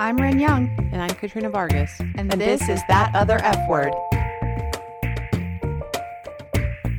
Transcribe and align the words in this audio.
I'm 0.00 0.16
Ren 0.16 0.40
Young, 0.40 0.70
And 0.92 1.02
I'm 1.02 1.10
Katrina 1.10 1.50
Vargas. 1.50 2.00
and, 2.16 2.30
this, 2.32 2.66
is 2.70 2.80
That 2.88 3.14
Other 3.14 3.36
F 3.42 3.68
Word. 3.68 3.92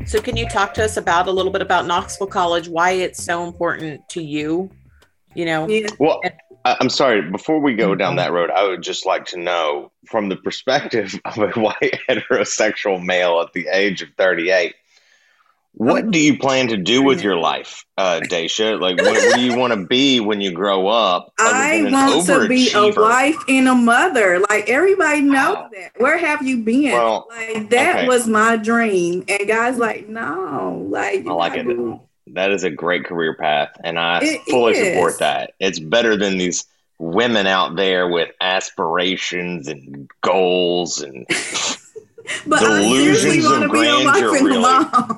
So, 0.05 0.21
can 0.21 0.37
you 0.37 0.47
talk 0.47 0.75
to 0.75 0.83
us 0.83 0.97
about 0.97 1.27
a 1.27 1.31
little 1.31 1.51
bit 1.51 1.63
about 1.63 1.87
Knoxville 1.87 2.27
College, 2.27 2.67
why 2.69 2.91
it's 2.91 3.23
so 3.23 3.43
important 3.43 4.07
to 4.09 4.21
you? 4.21 4.69
You 5.33 5.45
know, 5.45 5.67
Well, 5.97 6.21
I- 6.63 6.77
I'm 6.79 6.89
sorry. 6.89 7.23
Before 7.23 7.57
we 7.59 7.73
go 7.73 7.95
down 7.95 8.13
Mhm. 8.13 8.17
that 8.17 8.31
road, 8.33 8.51
I 8.51 8.65
would 8.67 8.83
just 8.83 9.07
like 9.07 9.25
to 9.27 9.39
know 9.39 9.91
from 10.07 10.29
the 10.29 10.35
perspective 10.35 11.19
of 11.25 11.39
a 11.39 11.47
white 11.59 11.99
heterosexual 12.07 13.03
male 13.03 13.41
at 13.41 13.51
the 13.53 13.67
age 13.71 14.03
of 14.03 14.09
38, 14.15 14.75
what 15.73 16.11
do 16.11 16.19
you 16.19 16.37
plan 16.37 16.67
to 16.67 16.77
do 16.77 17.01
with 17.01 17.23
your 17.23 17.37
life, 17.37 17.85
uh, 17.97 18.19
Daisha? 18.23 18.79
Like, 18.79 18.97
what, 18.97 19.13
what 19.15 19.35
do 19.35 19.41
you 19.41 19.57
want 19.57 19.73
to 19.73 19.85
be 19.85 20.19
when 20.19 20.41
you 20.41 20.51
grow 20.51 20.87
up? 20.87 21.31
I 21.39 21.87
want 21.91 22.25
to 22.27 22.47
be 22.47 22.69
a 22.73 22.91
wife 22.91 23.37
and 23.47 23.67
a 23.67 23.75
mother. 23.75 24.39
Like 24.49 24.69
everybody 24.69 25.21
knows 25.21 25.55
Wow. 25.55 25.69
that. 25.73 25.91
Where 25.97 26.17
have 26.17 26.41
you 26.45 26.57
been? 26.63 26.91
Well, 26.91 27.27
like 27.29 27.69
that 27.69 27.95
okay. 27.97 28.07
was 28.07 28.27
my 28.27 28.57
dream. 28.57 29.23
And 29.29 29.47
guys 29.47 29.77
like, 29.77 30.07
no, 30.09 30.85
like 30.89 31.25
I 31.25 31.31
like 31.33 31.55
it. 31.55 31.63
doing- 31.63 31.99
That 32.27 32.51
is 32.51 32.63
a 32.63 32.69
great 32.69 33.05
career 33.05 33.35
path, 33.35 33.69
and 33.83 33.97
I 33.97 34.19
It 34.21 34.41
fully 34.49 34.73
is. 34.73 34.93
support 34.93 35.19
that. 35.19 35.53
It's 35.59 35.79
better 35.79 36.15
than 36.17 36.37
these 36.37 36.65
women 36.99 37.47
out 37.47 37.75
there 37.77 38.07
with 38.07 38.29
aspirations 38.41 39.67
and 39.67 40.09
goals 40.21 41.01
and 41.01 41.25
But 42.45 42.63
I 42.63 42.81
seriously 42.83 43.41
Delusions 43.41 43.45
want 43.45 43.59
to 43.61 43.65
of 43.65 43.71
be 43.73 43.87
a 43.87 44.05
wife 44.05 44.19
grandeur, 44.19 44.37
and 44.37 44.55
a 44.55 44.59
mom. 44.59 45.10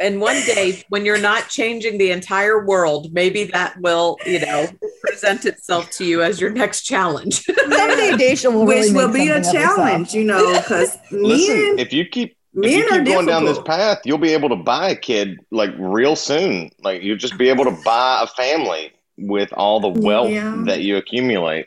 And 0.00 0.20
one 0.20 0.36
day 0.46 0.82
when 0.88 1.04
you're 1.04 1.18
not 1.20 1.48
changing 1.48 1.98
the 1.98 2.10
entire 2.10 2.64
world, 2.64 3.12
maybe 3.12 3.44
that 3.44 3.80
will, 3.80 4.16
you 4.26 4.40
know, 4.40 4.66
present 5.00 5.44
itself 5.44 5.90
to 5.92 6.04
you 6.04 6.22
as 6.22 6.40
your 6.40 6.50
next 6.50 6.82
challenge. 6.82 7.42
Someday 7.68 8.12
will 8.44 8.64
Which 8.66 8.76
really 8.76 8.92
will 8.92 9.12
be 9.12 9.28
a 9.28 9.28
something 9.28 9.30
of 9.30 9.36
herself. 9.36 9.76
challenge, 9.76 10.14
you 10.14 10.24
know, 10.24 10.58
because 10.60 10.96
listen. 11.10 11.54
men, 11.76 11.78
If 11.78 11.92
you 11.92 12.04
keep 12.06 12.36
if 12.54 12.60
men 12.62 12.70
you 12.70 12.88
keep 12.88 13.04
going 13.04 13.26
down 13.26 13.44
this 13.44 13.60
path, 13.60 13.98
you'll 14.04 14.18
be 14.18 14.32
able 14.32 14.48
to 14.48 14.56
buy 14.56 14.90
a 14.90 14.96
kid 14.96 15.38
like 15.50 15.70
real 15.78 16.16
soon. 16.16 16.70
Like 16.82 17.02
you'll 17.02 17.16
just 17.18 17.36
be 17.38 17.48
able 17.48 17.64
to 17.64 17.76
buy 17.84 18.20
a 18.22 18.26
family 18.26 18.92
with 19.16 19.52
all 19.52 19.80
the 19.80 20.00
wealth 20.00 20.30
Yeah. 20.30 20.62
that 20.66 20.80
you 20.82 20.96
accumulate. 20.96 21.66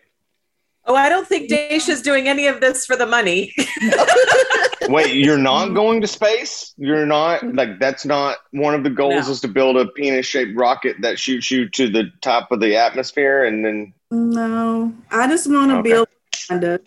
Oh, 0.86 0.96
I 0.96 1.10
don't 1.10 1.28
think 1.28 1.50
Daisha's 1.50 2.02
doing 2.02 2.28
any 2.28 2.48
of 2.48 2.60
this 2.62 2.86
for 2.86 2.96
the 2.96 3.06
money. 3.06 3.54
Wait, 4.90 5.14
you're 5.14 5.38
not 5.38 5.70
going 5.70 6.02
to 6.02 6.08
space? 6.08 6.74
You're 6.78 7.06
not 7.06 7.44
like 7.56 7.80
that's 7.80 8.06
not 8.06 8.38
one 8.52 8.74
of 8.74 8.84
the 8.84 8.90
goals 8.90 9.28
No. 9.28 9.32
is 9.32 9.42
to 9.42 9.48
build 9.48 9.78
a 9.78 9.86
penis 9.88 10.26
shaped 10.26 10.58
rocket 10.58 10.98
that 11.02 11.20
shoots 11.20 11.50
you 11.52 11.70
to 11.70 11.90
the 11.90 12.12
top 12.22 12.52
of 12.52 12.60
the 12.60 12.76
atmosphere 12.76 13.46
and 13.46 13.64
then 13.64 13.94
No, 14.10 14.94
I 15.12 15.28
just 15.28 15.50
want 15.50 15.72
to 15.72 15.78
Okay. 15.78 15.90
build 15.92 16.08
kind 16.50 16.64
of. 16.64 16.82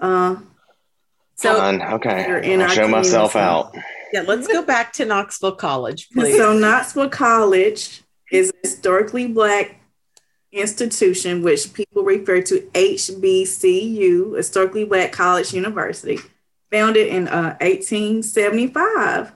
Uh, 0.00 0.36
So, 1.36 1.56
Fine, 1.56 1.82
okay. 1.82 2.24
I'll 2.54 2.62
our 2.62 2.68
show 2.70 2.88
myself 2.88 3.32
community. 3.32 3.54
out. 3.54 3.74
yeah, 4.12 4.22
let's 4.26 4.46
go 4.48 4.62
back 4.62 4.92
to 4.94 5.04
Knoxville 5.04 5.56
College, 5.56 6.08
please. 6.10 6.36
so 6.36 6.52
Knoxville 6.56 7.10
College 7.10 8.02
is 8.32 8.50
historically 8.62 9.26
black 9.26 9.76
institution, 10.54 11.42
which 11.42 11.72
people 11.74 12.04
refer 12.04 12.40
to 12.42 12.60
HBCU, 12.74 14.36
Historically 14.36 14.84
Black 14.84 15.12
College 15.12 15.52
University, 15.52 16.18
founded 16.70 17.08
in 17.08 17.28
uh, 17.28 17.56
1875. 17.60 19.32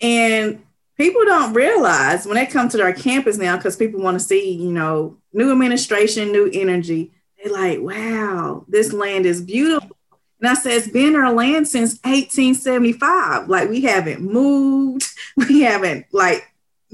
And 0.00 0.62
people 0.96 1.24
don't 1.24 1.52
realize 1.52 2.26
when 2.26 2.36
they 2.36 2.46
come 2.46 2.68
to 2.70 2.82
our 2.82 2.92
campus 2.92 3.36
now, 3.36 3.56
because 3.56 3.76
people 3.76 4.00
want 4.00 4.18
to 4.18 4.24
see, 4.24 4.52
you 4.52 4.72
know, 4.72 5.16
new 5.32 5.52
administration, 5.52 6.32
new 6.32 6.50
energy. 6.52 7.12
They're 7.36 7.52
like, 7.52 7.80
wow, 7.80 8.64
this 8.68 8.92
land 8.92 9.26
is 9.26 9.42
beautiful. 9.42 9.96
And 10.40 10.48
I 10.48 10.54
said, 10.54 10.72
it's 10.72 10.88
been 10.88 11.16
our 11.16 11.32
land 11.32 11.68
since 11.68 11.94
1875. 12.04 13.48
Like 13.48 13.68
we 13.68 13.82
haven't 13.82 14.20
moved, 14.20 15.06
we 15.36 15.62
haven't 15.62 16.06
like 16.12 16.42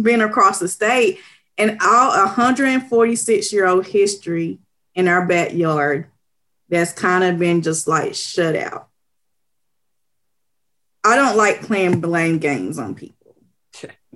been 0.00 0.21
across 0.21 0.59
the 0.59 0.69
state, 0.69 1.19
and 1.59 1.79
all 1.83 2.11
146 2.11 3.53
year 3.53 3.67
old 3.67 3.87
history 3.87 4.59
in 4.95 5.09
our 5.09 5.27
backyard 5.27 6.07
that's 6.69 6.93
kind 6.93 7.25
of 7.25 7.39
been 7.39 7.63
just 7.63 7.87
like 7.87 8.15
shut 8.15 8.57
out. 8.57 8.89
I 11.05 11.17
don't 11.17 11.37
like 11.37 11.63
playing 11.63 12.01
blame 12.01 12.39
games 12.39 12.79
on 12.79 12.95
people. 12.95 13.35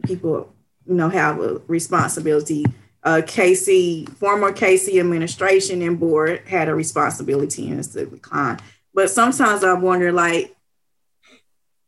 People, 0.04 0.54
you 0.86 0.94
know, 0.94 1.08
have 1.08 1.40
a 1.40 1.60
responsibility. 1.66 2.64
Uh, 3.02 3.22
KC, 3.24 4.08
former 4.16 4.52
KC 4.52 4.98
administration 4.98 5.82
and 5.82 5.98
board 5.98 6.42
had 6.46 6.68
a 6.68 6.74
responsibility 6.74 7.68
in 7.68 7.78
its 7.78 7.88
decline. 7.88 8.58
But 8.94 9.10
sometimes 9.10 9.62
I 9.62 9.74
wonder, 9.74 10.12
like, 10.12 10.56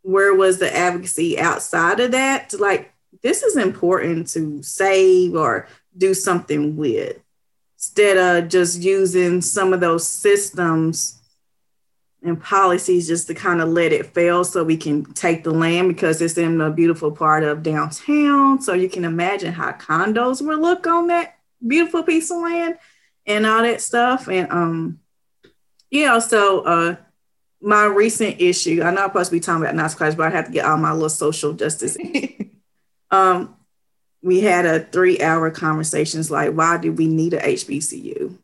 where 0.03 0.35
was 0.35 0.59
the 0.59 0.75
advocacy 0.75 1.39
outside 1.39 2.01
of 2.01 2.13
that? 2.13 2.51
To 2.51 2.59
like, 2.59 2.93
this 3.23 3.43
is 3.43 3.57
important 3.57 4.29
to 4.29 4.63
save 4.63 5.35
or 5.35 5.69
do 5.97 6.15
something 6.15 6.77
with, 6.77 7.19
instead 7.77 8.17
of 8.17 8.49
just 8.49 8.81
using 8.81 9.41
some 9.41 9.73
of 9.73 9.81
those 9.81 10.07
systems 10.07 11.19
and 12.23 12.43
policies 12.43 13.07
just 13.07 13.29
to 13.29 13.35
kind 13.35 13.61
of 13.61 13.69
let 13.69 13.93
it 13.93 14.07
fail 14.07 14.45
so 14.45 14.65
we 14.65 14.77
can 14.77 15.05
take 15.15 15.45
the 15.45 15.53
land 15.53 15.89
because 15.89 16.21
it's 16.21 16.37
in 16.37 16.61
a 16.61 16.71
beautiful 16.71 17.13
part 17.13 17.45
of 17.45 17.63
downtown. 17.63 18.61
So 18.61 18.73
you 18.73 18.89
can 18.89 19.05
imagine 19.05 19.53
how 19.53 19.73
condos 19.73 20.45
would 20.45 20.59
look 20.59 20.87
on 20.87 21.07
that 21.09 21.37
beautiful 21.65 22.03
piece 22.03 22.31
of 22.31 22.39
land 22.39 22.79
and 23.27 23.47
all 23.47 23.63
that 23.63 23.81
stuff. 23.81 24.29
And 24.29 24.51
um, 24.51 24.99
yeah, 25.91 26.19
so 26.19 26.61
uh 26.61 26.97
my 27.61 27.85
recent 27.85 28.41
issue, 28.41 28.83
I 28.83 28.93
know 28.93 29.03
I'm 29.03 29.09
supposed 29.09 29.31
to 29.31 29.37
be 29.37 29.41
talking 29.41 29.63
about 29.63 29.75
Knox 29.75 29.95
College, 29.95 30.17
but 30.17 30.29
I 30.29 30.37
have 30.37 30.47
to 30.47 30.53
get 30.53 30.65
all 30.65 30.77
my 30.77 30.93
little 30.93 31.09
social 31.09 31.53
justice. 31.55 31.97
um, 33.11 33.57
we 34.23 34.41
had 34.41 34.67
a 34.67 34.81
three 34.81 35.21
hour 35.21 35.51
conversations 35.51 36.31
like, 36.31 36.53
why 36.53 36.77
do 36.79 36.93
we 36.93 37.07
need 37.07 37.35
a 37.35 37.41
HBCU? 37.41 38.37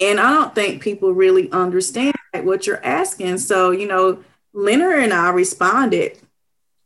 And 0.00 0.20
I 0.20 0.32
don't 0.34 0.54
think 0.54 0.82
people 0.82 1.12
really 1.12 1.50
understand 1.52 2.14
like, 2.34 2.44
what 2.44 2.66
you're 2.66 2.84
asking. 2.84 3.38
So, 3.38 3.70
you 3.70 3.88
know, 3.88 4.22
Leonard 4.52 5.02
and 5.02 5.12
I 5.12 5.30
responded, 5.30 6.18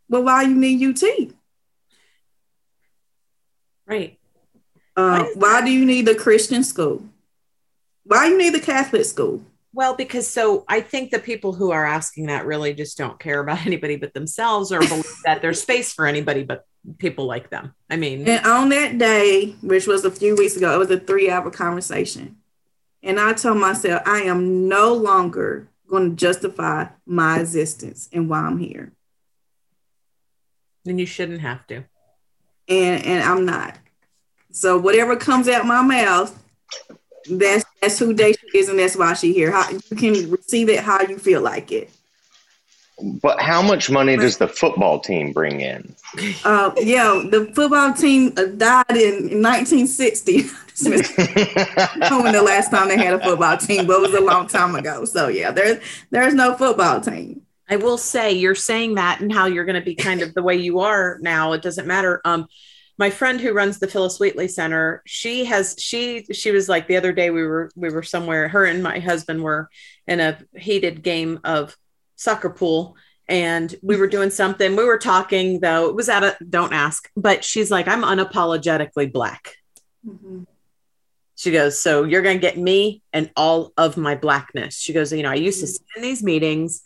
well, 0.09 0.25
why 0.25 0.43
you 0.43 0.55
need 0.55 0.83
UT? 0.83 1.33
right. 3.87 4.17
Uh, 4.97 5.25
Why 5.25 5.33
why 5.35 5.65
do 5.65 5.71
you 5.71 5.85
need 5.85 6.07
the 6.07 6.15
Christian 6.15 6.63
school? 6.65 7.05
Why 8.05 8.27
you 8.27 8.37
need 8.39 8.55
the 8.55 8.61
Catholic 8.61 9.05
school? 9.05 9.43
Well, 9.73 9.95
because 9.95 10.29
so 10.29 10.65
I 10.69 10.81
think 10.81 11.11
the 11.11 11.21
people 11.21 11.53
who 11.53 11.71
are 11.71 11.87
asking 11.87 12.27
that 12.27 12.45
really 12.45 12.75
just 12.75 12.99
don't 12.99 13.21
care 13.21 13.41
about 13.41 13.67
anybody 13.67 13.97
but 13.97 14.15
themselves 14.15 14.73
or 14.73 14.81
believe 14.81 15.05
that 15.25 15.43
there's 15.43 15.63
space 15.63 15.93
for 15.93 16.07
anybody 16.07 16.43
but 16.43 16.65
people 16.99 17.27
like 17.27 17.51
them. 17.51 17.75
I 17.89 17.97
mean, 17.97 18.27
And 18.27 18.45
on 18.47 18.71
that 18.71 18.99
day, 18.99 19.55
which 19.63 19.87
was 19.87 20.05
a 20.05 20.11
few 20.11 20.35
weeks 20.35 20.57
ago, 20.57 20.75
it 20.75 20.79
was 20.79 20.91
a 20.91 20.99
three 20.99 21.31
hour 21.31 21.51
conversation. 21.51 22.37
And 23.03 23.19
I 23.21 23.33
told 23.33 23.59
myself, 23.59 24.03
I 24.07 24.23
am 24.23 24.69
no 24.69 24.93
longer 24.95 25.69
going 25.89 26.11
to 26.11 26.17
justify 26.17 26.87
my 27.07 27.41
existence 27.41 28.09
and 28.13 28.29
why 28.29 28.41
I'm 28.41 28.59
here. 28.59 28.93
then 30.85 30.99
you 30.99 31.07
shouldn't 31.07 31.41
have 31.41 31.67
to. 31.69 31.85
And 32.69 33.05
and 33.05 33.23
I'm 33.23 33.45
not. 33.45 33.77
So 34.53 34.79
whatever 34.79 35.17
comes 35.17 35.49
out 35.49 35.67
my 35.67 35.83
mouth, 35.83 36.37
that's 37.29 37.65
that's 37.81 37.99
who 37.99 38.15
Daisha 38.15 38.45
is 38.55 38.69
and 38.69 38.79
that's 38.79 38.97
why 38.97 39.15
she 39.15 39.33
here. 39.33 39.51
How 39.51 39.71
you 39.71 39.97
can 39.97 40.31
receive 40.31 40.69
it 40.69 40.81
how 40.81 41.01
you 41.03 41.19
feel 41.19 41.41
like 41.41 41.73
it. 41.73 41.91
But 43.23 43.41
how 43.41 43.63
much 43.63 43.91
money 43.91 44.17
does 44.17 44.37
the 44.37 44.47
football 44.47 45.01
team 45.01 45.33
bring 45.33 45.61
in? 45.61 45.95
Uh, 46.45 46.71
yeah, 46.77 47.23
the 47.31 47.51
football 47.55 47.95
team 47.95 48.33
uh, 48.37 48.45
died 48.45 48.85
in, 48.91 49.31
in 49.31 49.43
1960. 49.43 50.45
I 50.83 50.89
when 52.23 52.33
the 52.33 52.43
last 52.43 52.71
time 52.71 52.89
they 52.89 52.97
had 52.97 53.15
a 53.15 53.21
football 53.21 53.57
team, 53.57 53.87
but 53.87 53.97
it 53.97 54.01
was 54.01 54.15
a 54.15 54.21
long 54.21 54.47
time 54.47 54.75
ago. 54.75 55.05
So 55.05 55.29
yeah, 55.29 55.51
there's 55.51 55.79
there's 56.11 56.35
no 56.35 56.55
football 56.55 57.01
team. 57.01 57.43
I 57.69 57.77
will 57.77 57.99
say 57.99 58.33
you're 58.33 58.55
saying 58.55 58.97
that 58.97 59.21
and 59.21 59.33
how 59.33 59.47
you're 59.47 59.65
going 59.65 59.79
to 59.79 59.85
be 59.85 59.95
kind 59.95 60.23
of 60.23 60.35
the 60.35 60.43
way 60.43 60.57
you 60.57 60.81
are 60.81 61.19
now. 61.21 61.53
It 61.53 61.63
doesn't 61.63 61.87
matter. 61.87 62.21
Um, 62.25 62.49
my 63.01 63.09
friend 63.09 63.41
who 63.41 63.55
runs 63.55 63.79
the 63.79 63.89
Phyllis 63.89 64.21
Wheatley 64.21 64.47
Center, 64.47 65.03
she 65.07 65.47
has 65.47 65.75
she 65.79 66.27
she 66.33 66.51
was 66.51 66.69
like 66.69 66.87
the 66.87 66.99
other 66.99 67.15
day 67.15 67.31
we 67.31 67.43
were 67.43 67.71
we 67.75 67.89
were 67.89 68.03
somewhere. 68.03 68.47
Her 68.47 68.67
and 68.67 68.83
my 68.83 68.99
husband 68.99 69.43
were 69.43 69.71
in 70.07 70.21
a 70.21 70.39
heated 70.55 71.03
game 71.03 71.41
of 71.43 71.75
soccer 72.17 72.51
pool, 72.51 72.97
and 73.27 73.75
we 73.83 73.97
were 73.97 74.07
doing 74.07 74.29
something. 74.29 74.77
We 74.77 74.85
were 74.85 74.99
talking 74.99 75.61
though. 75.61 75.89
It 75.89 75.95
was 75.95 76.11
at 76.11 76.23
a 76.23 76.37
don't 76.47 76.75
ask, 76.75 77.09
but 77.17 77.43
she's 77.43 77.71
like, 77.71 77.89
I'm 77.89 78.03
unapologetically 78.03 79.11
black. 79.11 79.55
Mm-hmm. 80.07 80.43
She 81.37 81.53
goes, 81.53 81.81
So 81.81 82.05
you're 82.05 82.21
going 82.21 82.37
to 82.37 82.47
get 82.47 82.59
me 82.59 83.03
and 83.15 83.31
all 83.35 83.73
of 83.79 83.97
my 83.97 84.15
blackness. 84.15 84.79
She 84.79 84.93
goes, 84.93 85.11
You 85.11 85.23
know, 85.23 85.31
I 85.31 85.37
used 85.37 85.61
to 85.61 85.67
mm-hmm. 85.67 85.73
sit 85.73 85.97
in 85.97 86.03
these 86.03 86.23
meetings 86.23 86.83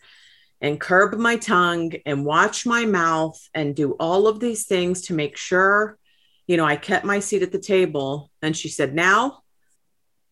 and 0.61 0.79
curb 0.79 1.13
my 1.15 1.35
tongue 1.35 1.91
and 2.05 2.25
watch 2.25 2.65
my 2.65 2.85
mouth 2.85 3.37
and 3.53 3.75
do 3.75 3.91
all 3.99 4.27
of 4.27 4.39
these 4.39 4.65
things 4.65 5.01
to 5.03 5.13
make 5.13 5.35
sure, 5.35 5.97
you 6.47 6.57
know, 6.57 6.65
I 6.65 6.75
kept 6.75 7.05
my 7.05 7.19
seat 7.19 7.43
at 7.43 7.51
the 7.51 7.59
table. 7.59 8.31
And 8.41 8.55
she 8.55 8.69
said, 8.69 8.93
Now 8.93 9.43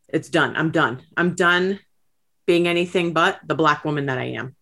it's 0.09 0.29
done. 0.29 0.55
I'm 0.55 0.71
done. 0.71 1.01
I'm 1.17 1.35
done 1.35 1.79
being 2.45 2.67
anything 2.67 3.13
but 3.13 3.39
the 3.45 3.55
black 3.55 3.83
woman 3.85 4.05
that 4.07 4.17
I 4.17 4.25
am. 4.25 4.55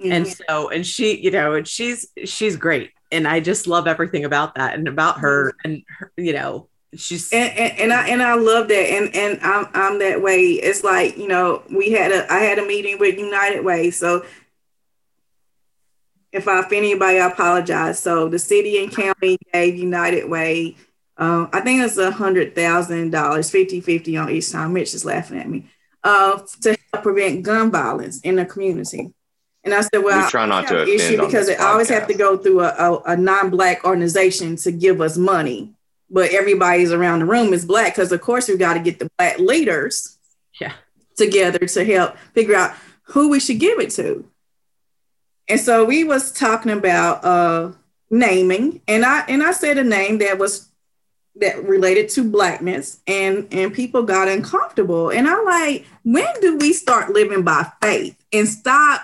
Mm-hmm. 0.00 0.12
And 0.12 0.26
so, 0.26 0.70
and 0.70 0.86
she, 0.86 1.20
you 1.20 1.30
know, 1.30 1.54
and 1.54 1.68
she's 1.68 2.08
she's 2.24 2.56
great, 2.56 2.90
and 3.12 3.28
I 3.28 3.38
just 3.38 3.68
love 3.68 3.86
everything 3.86 4.24
about 4.24 4.56
that 4.56 4.74
and 4.74 4.88
about 4.88 5.20
her, 5.20 5.54
and 5.62 5.82
her, 5.86 6.12
you 6.16 6.32
know, 6.32 6.68
she's 6.96 7.32
and, 7.32 7.56
and, 7.56 7.78
and, 7.78 7.92
I 7.92 8.08
and 8.08 8.22
I 8.22 8.34
love 8.34 8.66
that, 8.68 8.74
and 8.74 9.14
and 9.14 9.38
I'm 9.42 9.66
I'm 9.72 9.98
that 10.00 10.20
way. 10.20 10.42
It's 10.42 10.82
like 10.82 11.16
you 11.16 11.28
know, 11.28 11.62
we 11.70 11.92
had 11.92 12.10
a 12.10 12.30
I 12.32 12.40
had 12.40 12.58
a 12.58 12.66
meeting 12.66 12.98
with 12.98 13.16
United 13.16 13.64
Way, 13.64 13.92
so 13.92 14.24
if 16.32 16.48
I 16.48 16.58
offend 16.58 16.84
anybody, 16.84 17.20
I 17.20 17.28
apologize. 17.28 18.00
So 18.00 18.28
the 18.28 18.40
city 18.40 18.82
and 18.82 18.92
county 18.92 19.38
gave 19.52 19.76
United 19.76 20.28
Way, 20.28 20.76
uh, 21.16 21.46
I 21.52 21.60
think 21.60 21.82
it's 21.82 21.96
a 21.96 22.10
hundred 22.10 22.54
thousand 22.54 23.10
dollars, 23.10 23.50
50 23.50 23.80
50 23.80 24.16
on 24.16 24.30
each 24.30 24.50
time. 24.50 24.72
Mitch 24.72 24.94
is 24.94 25.04
laughing 25.04 25.38
at 25.38 25.48
me, 25.48 25.66
uh, 26.02 26.40
to 26.62 26.76
help 26.92 27.02
prevent 27.02 27.42
gun 27.42 27.70
violence 27.70 28.20
in 28.20 28.36
the 28.36 28.44
community. 28.44 29.12
And 29.62 29.72
I 29.72 29.80
said, 29.80 30.02
well, 30.02 30.22
we 30.22 30.30
try 30.30 30.44
not 30.44 30.68
to 30.68 30.86
issue 30.86 31.18
because 31.24 31.48
I 31.48 31.54
always 31.54 31.88
have 31.88 32.06
to 32.08 32.14
go 32.14 32.36
through 32.36 32.60
a, 32.60 32.68
a, 32.68 33.02
a 33.06 33.16
non-black 33.16 33.84
organization 33.84 34.56
to 34.56 34.72
give 34.72 35.00
us 35.00 35.16
money, 35.16 35.72
but 36.10 36.32
everybody's 36.32 36.92
around 36.92 37.20
the 37.20 37.24
room 37.24 37.54
is 37.54 37.64
black 37.64 37.94
because 37.94 38.12
of 38.12 38.20
course 38.20 38.48
we've 38.48 38.58
got 38.58 38.74
to 38.74 38.80
get 38.80 38.98
the 38.98 39.08
black 39.16 39.38
leaders 39.38 40.18
yeah. 40.60 40.72
together 41.16 41.60
to 41.60 41.84
help 41.84 42.16
figure 42.34 42.56
out 42.56 42.74
who 43.04 43.30
we 43.30 43.40
should 43.40 43.58
give 43.58 43.78
it 43.78 43.90
to. 43.90 44.28
And 45.48 45.60
so 45.60 45.84
we 45.84 46.04
was 46.04 46.32
talking 46.32 46.72
about 46.72 47.24
uh, 47.24 47.72
naming, 48.10 48.80
and 48.88 49.04
I 49.04 49.20
and 49.28 49.42
I 49.42 49.52
said 49.52 49.78
a 49.78 49.84
name 49.84 50.18
that 50.18 50.38
was 50.38 50.68
that 51.36 51.64
related 51.64 52.08
to 52.10 52.28
blackness, 52.30 53.00
and 53.06 53.48
and 53.50 53.74
people 53.74 54.02
got 54.02 54.28
uncomfortable. 54.28 55.10
And 55.10 55.28
I'm 55.28 55.44
like, 55.44 55.86
when 56.02 56.28
do 56.40 56.56
we 56.56 56.72
start 56.72 57.12
living 57.12 57.42
by 57.42 57.70
faith 57.82 58.16
and 58.32 58.48
stop 58.48 59.02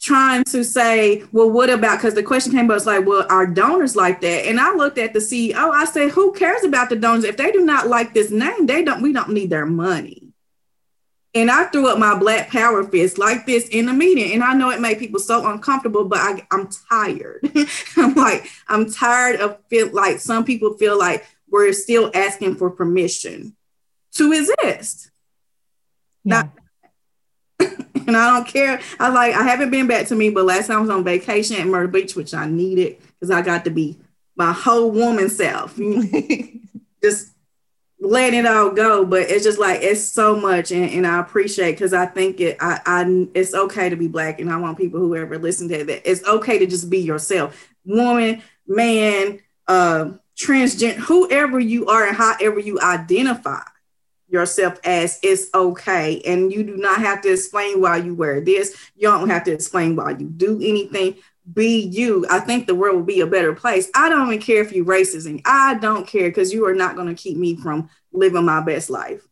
trying 0.00 0.44
to 0.44 0.62
say, 0.62 1.24
well, 1.32 1.50
what 1.50 1.70
about? 1.70 1.96
Because 1.98 2.14
the 2.14 2.22
question 2.22 2.52
came 2.52 2.70
up, 2.70 2.76
it's 2.76 2.84
like, 2.84 3.06
well, 3.06 3.26
our 3.30 3.46
donors 3.46 3.96
like 3.96 4.20
that, 4.20 4.46
and 4.46 4.60
I 4.60 4.74
looked 4.74 4.98
at 4.98 5.14
the 5.14 5.18
CEO. 5.18 5.54
I 5.54 5.86
said, 5.86 6.10
who 6.10 6.32
cares 6.32 6.62
about 6.64 6.90
the 6.90 6.96
donors 6.96 7.24
if 7.24 7.38
they 7.38 7.50
do 7.50 7.64
not 7.64 7.88
like 7.88 8.12
this 8.12 8.30
name? 8.30 8.66
They 8.66 8.84
don't. 8.84 9.02
We 9.02 9.12
don't 9.12 9.30
need 9.30 9.50
their 9.50 9.66
money. 9.66 10.23
And 11.34 11.50
I 11.50 11.64
threw 11.64 11.88
up 11.88 11.98
my 11.98 12.16
black 12.16 12.48
power 12.48 12.84
fist 12.84 13.18
like 13.18 13.44
this 13.44 13.68
in 13.68 13.86
the 13.86 13.92
meeting. 13.92 14.32
And 14.32 14.44
I 14.44 14.54
know 14.54 14.70
it 14.70 14.80
made 14.80 15.00
people 15.00 15.18
so 15.18 15.50
uncomfortable, 15.50 16.04
but 16.04 16.20
I, 16.20 16.46
am 16.52 16.68
tired. 16.88 17.40
I'm 17.96 18.14
like, 18.14 18.48
I'm 18.68 18.90
tired 18.90 19.40
of 19.40 19.58
feel 19.68 19.90
like 19.92 20.20
some 20.20 20.44
people 20.44 20.74
feel 20.74 20.96
like 20.96 21.26
we're 21.48 21.72
still 21.72 22.10
asking 22.14 22.54
for 22.56 22.70
permission 22.70 23.56
to 24.12 24.32
exist. 24.32 25.10
Yeah. 26.22 26.44
Not, 27.60 27.78
and 28.06 28.16
I 28.16 28.30
don't 28.30 28.46
care. 28.46 28.80
I 28.98 29.08
like 29.08 29.34
I 29.34 29.42
haven't 29.42 29.70
been 29.70 29.86
back 29.86 30.06
to 30.08 30.14
me, 30.14 30.30
but 30.30 30.44
last 30.44 30.68
time 30.68 30.78
I 30.78 30.80
was 30.80 30.90
on 30.90 31.04
vacation 31.04 31.56
at 31.56 31.66
Myrtle 31.66 31.90
Beach, 31.90 32.14
which 32.14 32.34
I 32.34 32.46
needed 32.46 32.98
because 33.08 33.30
I 33.30 33.42
got 33.42 33.64
to 33.64 33.70
be 33.70 33.98
my 34.36 34.52
whole 34.52 34.90
woman 34.90 35.28
self. 35.28 35.76
Just 37.02 37.33
letting 38.00 38.40
it 38.40 38.46
all 38.46 38.70
go 38.70 39.04
but 39.04 39.22
it's 39.22 39.44
just 39.44 39.58
like 39.58 39.80
it's 39.80 40.02
so 40.02 40.36
much 40.36 40.70
and, 40.72 40.90
and 40.90 41.06
i 41.06 41.20
appreciate 41.20 41.72
because 41.72 41.94
i 41.94 42.04
think 42.04 42.40
it 42.40 42.56
I, 42.60 42.80
I 42.84 43.26
it's 43.34 43.54
okay 43.54 43.88
to 43.88 43.96
be 43.96 44.08
black 44.08 44.40
and 44.40 44.50
i 44.50 44.56
want 44.56 44.76
people 44.76 45.00
who 45.00 45.16
ever 45.16 45.38
listen 45.38 45.68
to 45.68 45.84
that 45.84 46.10
it's 46.10 46.24
okay 46.24 46.58
to 46.58 46.66
just 46.66 46.90
be 46.90 46.98
yourself. 46.98 47.68
Woman 47.84 48.42
man 48.66 49.40
uh 49.68 50.10
transgender 50.36 50.94
whoever 50.96 51.60
you 51.60 51.86
are 51.86 52.06
and 52.06 52.16
however 52.16 52.58
you 52.58 52.80
identify 52.80 53.62
yourself 54.28 54.80
as 54.84 55.20
it's 55.22 55.48
okay 55.54 56.20
and 56.26 56.52
you 56.52 56.64
do 56.64 56.76
not 56.76 56.98
have 56.98 57.22
to 57.22 57.32
explain 57.32 57.80
why 57.80 57.98
you 57.98 58.14
wear 58.14 58.40
this. 58.40 58.76
You 58.96 59.08
don't 59.08 59.30
have 59.30 59.44
to 59.44 59.52
explain 59.52 59.94
why 59.96 60.10
you 60.10 60.28
do 60.28 60.56
anything 60.56 61.16
be 61.52 61.80
you, 61.80 62.26
I 62.30 62.40
think 62.40 62.66
the 62.66 62.74
world 62.74 62.96
will 62.96 63.02
be 63.02 63.20
a 63.20 63.26
better 63.26 63.54
place. 63.54 63.90
I 63.94 64.08
don't 64.08 64.26
even 64.26 64.40
care 64.40 64.62
if 64.62 64.72
you're 64.72 64.84
racist, 64.84 65.26
and 65.26 65.42
I 65.44 65.74
don't 65.74 66.06
care 66.06 66.28
because 66.28 66.52
you 66.52 66.66
are 66.66 66.74
not 66.74 66.96
going 66.96 67.08
to 67.08 67.22
keep 67.22 67.36
me 67.36 67.56
from 67.56 67.90
living 68.12 68.44
my 68.44 68.62
best 68.62 68.88
life. 68.90 69.26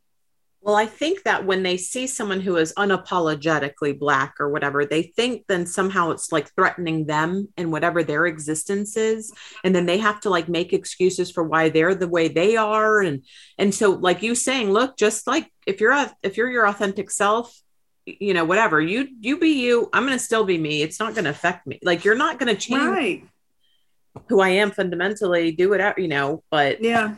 Well, 0.64 0.76
I 0.76 0.86
think 0.86 1.24
that 1.24 1.44
when 1.44 1.64
they 1.64 1.76
see 1.76 2.06
someone 2.06 2.40
who 2.40 2.56
is 2.56 2.72
unapologetically 2.74 3.98
black 3.98 4.34
or 4.38 4.48
whatever, 4.48 4.84
they 4.84 5.02
think 5.02 5.44
then 5.48 5.66
somehow 5.66 6.12
it's 6.12 6.30
like 6.30 6.54
threatening 6.54 7.06
them 7.06 7.48
and 7.56 7.72
whatever 7.72 8.04
their 8.04 8.26
existence 8.26 8.96
is. 8.96 9.32
And 9.64 9.74
then 9.74 9.86
they 9.86 9.98
have 9.98 10.20
to 10.20 10.30
like 10.30 10.48
make 10.48 10.72
excuses 10.72 11.32
for 11.32 11.42
why 11.42 11.68
they're 11.68 11.96
the 11.96 12.06
way 12.06 12.28
they 12.28 12.56
are. 12.56 13.00
And 13.00 13.24
and 13.58 13.74
so 13.74 13.90
like 13.90 14.22
you 14.22 14.36
saying, 14.36 14.70
look, 14.70 14.96
just 14.96 15.26
like 15.26 15.52
if 15.66 15.80
you're 15.80 15.90
a 15.90 16.14
if 16.22 16.36
you're 16.36 16.50
your 16.50 16.68
authentic 16.68 17.10
self, 17.10 17.60
you 18.06 18.34
know 18.34 18.44
whatever. 18.44 18.80
You 18.80 19.08
you 19.20 19.38
be 19.38 19.50
you. 19.50 19.88
I'm 19.92 20.04
going 20.04 20.16
to 20.16 20.22
still 20.22 20.44
be 20.44 20.58
me. 20.58 20.82
It's 20.82 20.98
not 20.98 21.14
going 21.14 21.24
to 21.24 21.30
affect 21.30 21.66
me. 21.66 21.78
Like 21.82 22.04
you're 22.04 22.14
not 22.16 22.38
going 22.38 22.54
to 22.54 22.60
change 22.60 22.82
right. 22.82 23.24
who 24.28 24.40
i 24.40 24.50
am 24.50 24.70
fundamentally. 24.70 25.52
Do 25.52 25.70
whatever 25.70 26.00
you 26.00 26.08
know 26.08 26.42
but 26.50 26.82
yeah. 26.82 27.14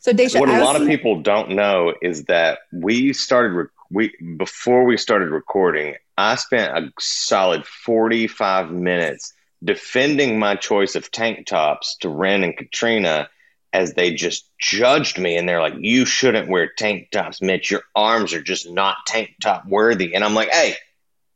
So 0.00 0.12
Daisha, 0.12 0.38
what 0.38 0.48
a 0.48 0.62
lot 0.62 0.80
of 0.80 0.86
people 0.86 1.22
don't 1.22 1.50
know 1.50 1.92
is 2.00 2.24
that 2.24 2.60
we 2.72 3.12
started 3.12 3.52
rec- 3.52 3.68
we 3.90 4.12
before 4.36 4.84
we 4.84 4.96
started 4.96 5.30
recording 5.30 5.94
i 6.16 6.34
spent 6.34 6.76
a 6.76 6.92
solid 7.00 7.66
45 7.66 8.70
minutes 8.70 9.32
defending 9.64 10.38
my 10.38 10.54
choice 10.54 10.94
of 10.94 11.10
tank 11.10 11.46
tops 11.46 11.96
to 11.98 12.08
ren 12.08 12.44
and 12.44 12.56
katrina 12.56 13.28
as 13.72 13.94
they 13.94 14.14
just 14.14 14.50
judged 14.58 15.18
me 15.18 15.36
and 15.36 15.48
they're 15.48 15.60
like, 15.60 15.74
you 15.78 16.04
shouldn't 16.04 16.48
wear 16.48 16.68
tank 16.76 17.10
tops, 17.10 17.42
Mitch. 17.42 17.70
Your 17.70 17.82
arms 17.94 18.32
are 18.32 18.42
just 18.42 18.70
not 18.70 18.96
tank 19.06 19.30
top 19.42 19.66
worthy. 19.66 20.14
And 20.14 20.24
I'm 20.24 20.34
like, 20.34 20.50
hey, 20.50 20.74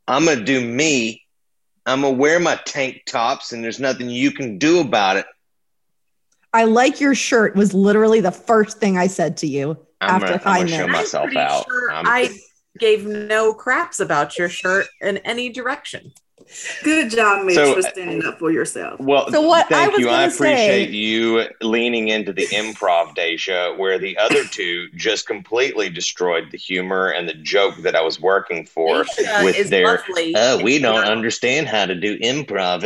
I'm 0.09 0.25
going 0.25 0.39
to 0.39 0.45
do 0.45 0.61
me. 0.61 1.23
I'm 1.85 2.01
going 2.01 2.15
to 2.15 2.19
wear 2.21 2.41
my 2.41 2.57
tank 2.65 3.03
tops 3.07 3.53
and 3.53 3.63
there's 3.63 3.81
nothing 3.81 4.09
you 4.09 4.31
can 4.31 4.59
do 4.59 4.81
about 4.81 5.17
it. 5.17 5.27
I 6.53 6.65
like 6.65 7.01
your 7.01 7.15
shirt 7.15 7.57
was 7.57 7.73
literally 7.73 8.21
the 8.21 8.33
first 8.33 8.79
thing 8.79 8.99
I 8.99 9.07
said 9.07 9.39
to 9.39 9.47
you 9.47 9.79
I'm 10.01 10.23
after 10.23 10.39
gonna, 10.39 10.43
I'm 10.45 10.67
gonna 10.67 10.79
show 10.79 10.89
myself 10.89 11.35
out. 11.37 11.65
Sure 11.67 11.91
I 11.93 12.37
gave 12.79 13.07
no 13.07 13.55
craps 13.55 14.01
about 14.01 14.39
your 14.39 14.49
shirt 14.49 14.87
in 15.01 15.19
any 15.19 15.49
direction. 15.49 16.13
Good 16.83 17.11
job, 17.11 17.45
Mitch, 17.45 17.55
so, 17.55 17.75
for 17.75 17.83
standing 17.83 18.25
up 18.25 18.39
for 18.39 18.51
yourself. 18.51 19.01
Well, 19.01 19.31
so 19.31 19.43
what 19.43 19.69
thank 19.69 19.95
I 19.95 19.99
you. 19.99 20.09
I 20.09 20.25
appreciate 20.25 20.89
say, 20.89 20.91
you 20.91 21.45
leaning 21.61 22.09
into 22.09 22.33
the 22.33 22.47
improv, 22.47 23.17
Daisha, 23.17 23.77
where 23.79 23.99
the 23.99 24.17
other 24.19 24.45
two 24.45 24.89
just 24.91 25.27
completely 25.27 25.89
destroyed 25.89 26.51
the 26.51 26.59
humor 26.59 27.09
and 27.09 27.29
the 27.29 27.35
joke 27.35 27.77
that 27.79 27.97
I 27.97 28.03
was 28.03 28.21
working 28.21 28.67
for 28.67 29.05
Daisha 29.05 29.45
with 29.45 29.71
their. 29.71 29.87
Lovely. 29.87 30.35
Oh, 30.37 30.63
we 30.63 30.79
don't 30.79 31.05
understand 31.05 31.69
how 31.69 31.87
to 31.87 31.95
do 31.95 32.19
improv. 32.19 32.83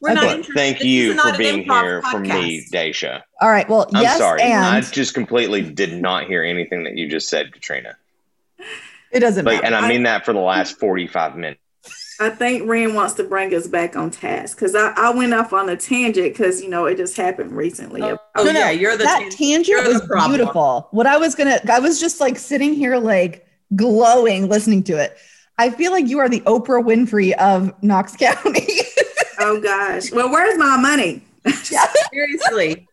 We're 0.00 0.14
not 0.14 0.46
thank 0.54 0.82
you 0.82 1.14
for 1.14 1.36
being 1.36 1.62
here 1.62 2.00
podcast. 2.00 2.10
for 2.10 2.20
me, 2.20 2.66
Daisha. 2.72 3.22
All 3.40 3.50
right. 3.50 3.68
Well, 3.68 3.88
I'm 3.92 4.02
yes, 4.02 4.18
sorry. 4.18 4.42
And... 4.42 4.64
I 4.64 4.80
just 4.80 5.12
completely 5.12 5.60
did 5.62 6.00
not 6.00 6.26
hear 6.26 6.42
anything 6.42 6.84
that 6.84 6.96
you 6.96 7.08
just 7.08 7.28
said, 7.28 7.52
Katrina. 7.52 7.96
It 9.12 9.20
doesn't 9.20 9.44
but, 9.44 9.54
matter. 9.54 9.66
And 9.66 9.74
I 9.74 9.88
mean 9.88 10.04
that 10.04 10.24
for 10.24 10.32
the 10.32 10.40
last 10.40 10.78
45 10.78 11.36
minutes. 11.36 11.60
I 12.20 12.28
think 12.28 12.68
Ren 12.68 12.92
wants 12.92 13.14
to 13.14 13.24
bring 13.24 13.54
us 13.54 13.66
back 13.66 13.96
on 13.96 14.10
task 14.10 14.58
because 14.58 14.74
I, 14.74 14.92
I 14.94 15.08
went 15.08 15.32
off 15.32 15.54
on 15.54 15.70
a 15.70 15.76
tangent 15.76 16.34
because 16.34 16.60
you 16.60 16.68
know 16.68 16.84
it 16.84 16.96
just 16.96 17.16
happened 17.16 17.52
recently. 17.52 18.02
Oh, 18.02 18.18
oh 18.36 18.44
no, 18.44 18.50
yeah, 18.50 18.70
you're 18.70 18.94
the 18.98 19.04
that 19.04 19.30
tangent 19.30 19.86
was 19.86 20.02
beautiful. 20.28 20.88
What 20.90 21.06
I 21.06 21.16
was 21.16 21.34
gonna, 21.34 21.58
I 21.72 21.80
was 21.80 21.98
just 21.98 22.20
like 22.20 22.36
sitting 22.36 22.74
here 22.74 22.98
like 22.98 23.46
glowing 23.74 24.50
listening 24.50 24.82
to 24.84 25.02
it. 25.02 25.16
I 25.56 25.70
feel 25.70 25.92
like 25.92 26.08
you 26.08 26.18
are 26.18 26.28
the 26.28 26.40
Oprah 26.42 26.84
Winfrey 26.84 27.32
of 27.32 27.72
Knox 27.82 28.16
County. 28.18 28.68
oh 29.38 29.58
gosh, 29.58 30.12
well, 30.12 30.30
where's 30.30 30.58
my 30.58 30.76
money? 30.76 31.24
Seriously, 32.12 32.86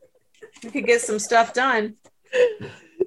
you 0.64 0.72
could 0.72 0.86
get 0.86 1.02
some 1.02 1.20
stuff 1.20 1.54
done. 1.54 1.96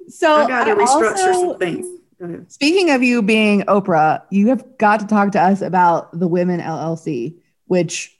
So 0.07 0.35
I 0.35 0.47
got 0.47 0.65
to 0.65 0.75
restructure 0.75 1.27
also, 1.27 1.49
some 1.49 1.57
things. 1.57 2.00
Speaking 2.47 2.91
of 2.91 3.01
you 3.01 3.21
being 3.21 3.61
Oprah, 3.61 4.21
you 4.29 4.49
have 4.49 4.77
got 4.77 4.99
to 4.99 5.07
talk 5.07 5.31
to 5.31 5.41
us 5.41 5.61
about 5.61 6.17
the 6.17 6.27
Women 6.27 6.59
LLC, 6.59 7.35
which 7.65 8.17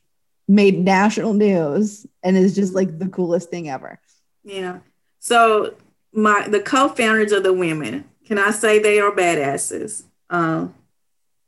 made 0.47 0.79
national 0.79 1.33
news 1.33 2.05
and 2.23 2.35
is 2.35 2.55
just 2.55 2.73
like 2.73 2.99
the 2.99 3.07
coolest 3.07 3.49
thing 3.49 3.69
ever. 3.69 3.99
Yeah. 4.43 4.79
So 5.19 5.75
my 6.13 6.47
the 6.47 6.59
co-founders 6.59 7.31
of 7.31 7.43
the 7.43 7.53
women, 7.53 8.05
can 8.25 8.37
I 8.37 8.51
say 8.51 8.79
they 8.79 8.99
are 8.99 9.11
badasses? 9.11 10.03
Um, 10.29 10.73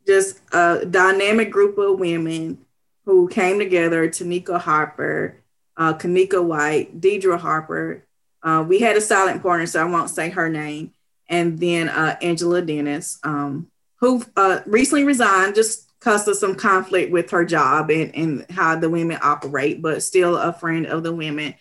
just 0.05 0.39
a 0.51 0.85
dynamic 0.85 1.49
group 1.49 1.77
of 1.77 1.99
women 1.99 2.59
who 3.05 3.27
came 3.27 3.57
together. 3.57 4.07
Tanika 4.07 4.59
Harper, 4.59 5.37
uh, 5.75 5.93
Kanika 5.93 6.43
White, 6.43 7.01
Deidre 7.01 7.39
Harper. 7.39 8.05
Uh, 8.43 8.63
we 8.67 8.79
had 8.79 8.97
a 8.97 9.01
silent 9.01 9.41
partner, 9.41 9.65
so 9.65 9.81
I 9.81 9.89
won't 9.89 10.09
say 10.09 10.29
her 10.29 10.49
name 10.49 10.93
and 11.29 11.59
then 11.59 11.89
uh, 11.89 12.17
Angela 12.21 12.61
Dennis, 12.61 13.19
um, 13.23 13.67
who 13.95 14.23
uh, 14.35 14.59
recently 14.65 15.03
resigned 15.03 15.55
just 15.55 15.89
because 15.99 16.27
of 16.27 16.35
some 16.35 16.55
conflict 16.55 17.11
with 17.11 17.31
her 17.31 17.45
job 17.45 17.89
and, 17.89 18.13
and 18.15 18.45
how 18.49 18.75
the 18.75 18.89
women 18.89 19.17
operate, 19.21 19.81
but 19.81 20.03
still 20.03 20.37
a 20.37 20.51
friend 20.51 20.85
of 20.85 21.03
the 21.03 21.13
women. 21.13 21.55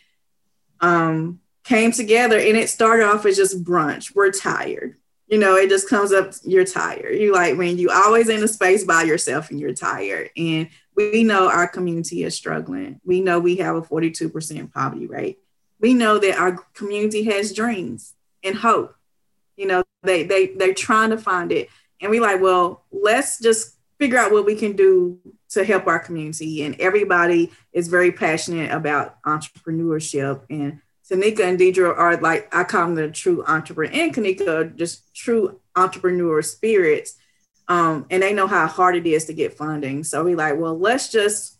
Um, 0.80 1.40
came 1.64 1.92
together 1.92 2.38
and 2.38 2.56
it 2.56 2.68
started 2.68 3.04
off 3.04 3.24
as 3.26 3.36
just 3.36 3.62
brunch. 3.64 4.14
We're 4.14 4.32
tired. 4.32 4.96
You 5.28 5.38
know, 5.38 5.56
it 5.56 5.70
just 5.70 5.88
comes 5.88 6.12
up, 6.12 6.32
you're 6.42 6.64
tired. 6.64 7.18
You 7.18 7.32
like 7.32 7.56
when 7.56 7.78
you 7.78 7.90
always 7.90 8.28
in 8.28 8.42
a 8.42 8.48
space 8.48 8.84
by 8.84 9.04
yourself 9.04 9.50
and 9.50 9.58
you're 9.58 9.72
tired. 9.72 10.30
And 10.36 10.68
we 10.94 11.24
know 11.24 11.48
our 11.48 11.66
community 11.68 12.24
is 12.24 12.34
struggling. 12.34 13.00
We 13.04 13.20
know 13.20 13.38
we 13.38 13.56
have 13.56 13.76
a 13.76 13.82
42% 13.82 14.72
poverty 14.72 15.06
rate. 15.06 15.38
We 15.80 15.94
know 15.94 16.18
that 16.18 16.38
our 16.38 16.58
community 16.74 17.22
has 17.24 17.54
dreams 17.54 18.14
and 18.44 18.54
hope. 18.54 18.94
You 19.62 19.68
know, 19.68 19.84
they 20.02 20.24
they 20.24 20.46
they're 20.58 20.74
trying 20.74 21.10
to 21.10 21.18
find 21.18 21.52
it. 21.52 21.68
And 22.00 22.10
we 22.10 22.18
like, 22.18 22.40
well, 22.42 22.82
let's 22.90 23.38
just 23.38 23.76
figure 24.00 24.18
out 24.18 24.32
what 24.32 24.44
we 24.44 24.56
can 24.56 24.74
do 24.74 25.20
to 25.50 25.64
help 25.64 25.86
our 25.86 26.00
community. 26.00 26.64
And 26.64 26.74
everybody 26.80 27.52
is 27.72 27.86
very 27.86 28.10
passionate 28.10 28.72
about 28.72 29.22
entrepreneurship. 29.22 30.42
And 30.50 30.80
Tanika 31.08 31.44
and 31.48 31.60
Deidre 31.60 31.96
are 31.96 32.16
like, 32.16 32.52
I 32.52 32.64
call 32.64 32.86
them 32.86 32.96
the 32.96 33.08
true 33.08 33.44
entrepreneur, 33.46 33.92
and 33.92 34.12
Kanika 34.12 34.74
just 34.74 35.14
true 35.14 35.60
entrepreneur 35.76 36.42
spirits. 36.42 37.14
Um, 37.68 38.06
and 38.10 38.20
they 38.20 38.34
know 38.34 38.48
how 38.48 38.66
hard 38.66 38.96
it 38.96 39.06
is 39.06 39.26
to 39.26 39.32
get 39.32 39.54
funding. 39.54 40.02
So 40.02 40.24
we 40.24 40.34
like, 40.34 40.58
well, 40.58 40.76
let's 40.76 41.08
just 41.08 41.56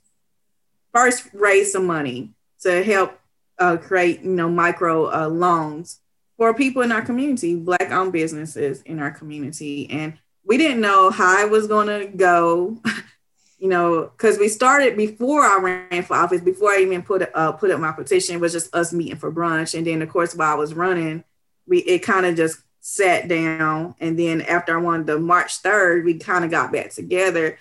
first 0.93 1.29
raise 1.33 1.71
some 1.71 1.87
money 1.87 2.35
to 2.63 2.83
help 2.83 3.21
uh, 3.61 3.77
create, 3.77 4.23
you 4.23 4.35
know, 4.35 4.51
micro 4.51 5.07
uh, 5.07 5.29
loans 5.29 6.02
for 6.37 6.55
people 6.55 6.83
in 6.83 6.93
our 6.93 7.03
community, 7.03 7.55
black 7.55 7.91
owned 7.91 8.13
businesses 8.13 8.83
in 8.83 8.99
our 8.99 9.11
community. 9.11 9.91
And 9.91 10.19
we 10.45 10.57
didn't 10.57 10.81
know 10.81 11.11
how 11.11 11.45
it 11.45 11.51
was 11.51 11.67
going 11.67 11.87
to 11.87 12.07
go, 12.17 12.79
you 13.59 13.69
know, 13.69 14.03
because 14.03 14.39
we 14.39 14.49
started 14.49 14.97
before 14.97 15.45
I 15.45 15.59
ran 15.61 16.03
for 16.03 16.17
office, 16.17 16.41
before 16.41 16.71
I 16.71 16.79
even 16.79 17.03
put 17.03 17.31
uh, 17.35 17.53
put 17.53 17.71
up 17.71 17.81
my 17.81 17.93
petition, 17.93 18.37
it 18.37 18.41
was 18.41 18.53
just 18.53 18.75
us 18.75 18.93
meeting 18.93 19.17
for 19.17 19.33
brunch. 19.33 19.77
And 19.77 19.87
then, 19.87 20.03
of 20.03 20.09
course, 20.09 20.35
while 20.35 20.53
I 20.53 20.57
was 20.57 20.75
running, 20.75 21.25
we 21.67 21.79
it 21.79 22.01
kind 22.01 22.27
of 22.27 22.37
just 22.37 22.61
sat 22.81 23.29
down. 23.29 23.95
And 24.01 24.19
then 24.19 24.43
after 24.43 24.77
I 24.77 24.81
won 24.81 25.07
the 25.07 25.19
March 25.19 25.63
3rd, 25.63 26.05
we 26.05 26.19
kind 26.19 26.45
of 26.45 26.51
got 26.51 26.73
back 26.73 26.91
together. 26.91 27.59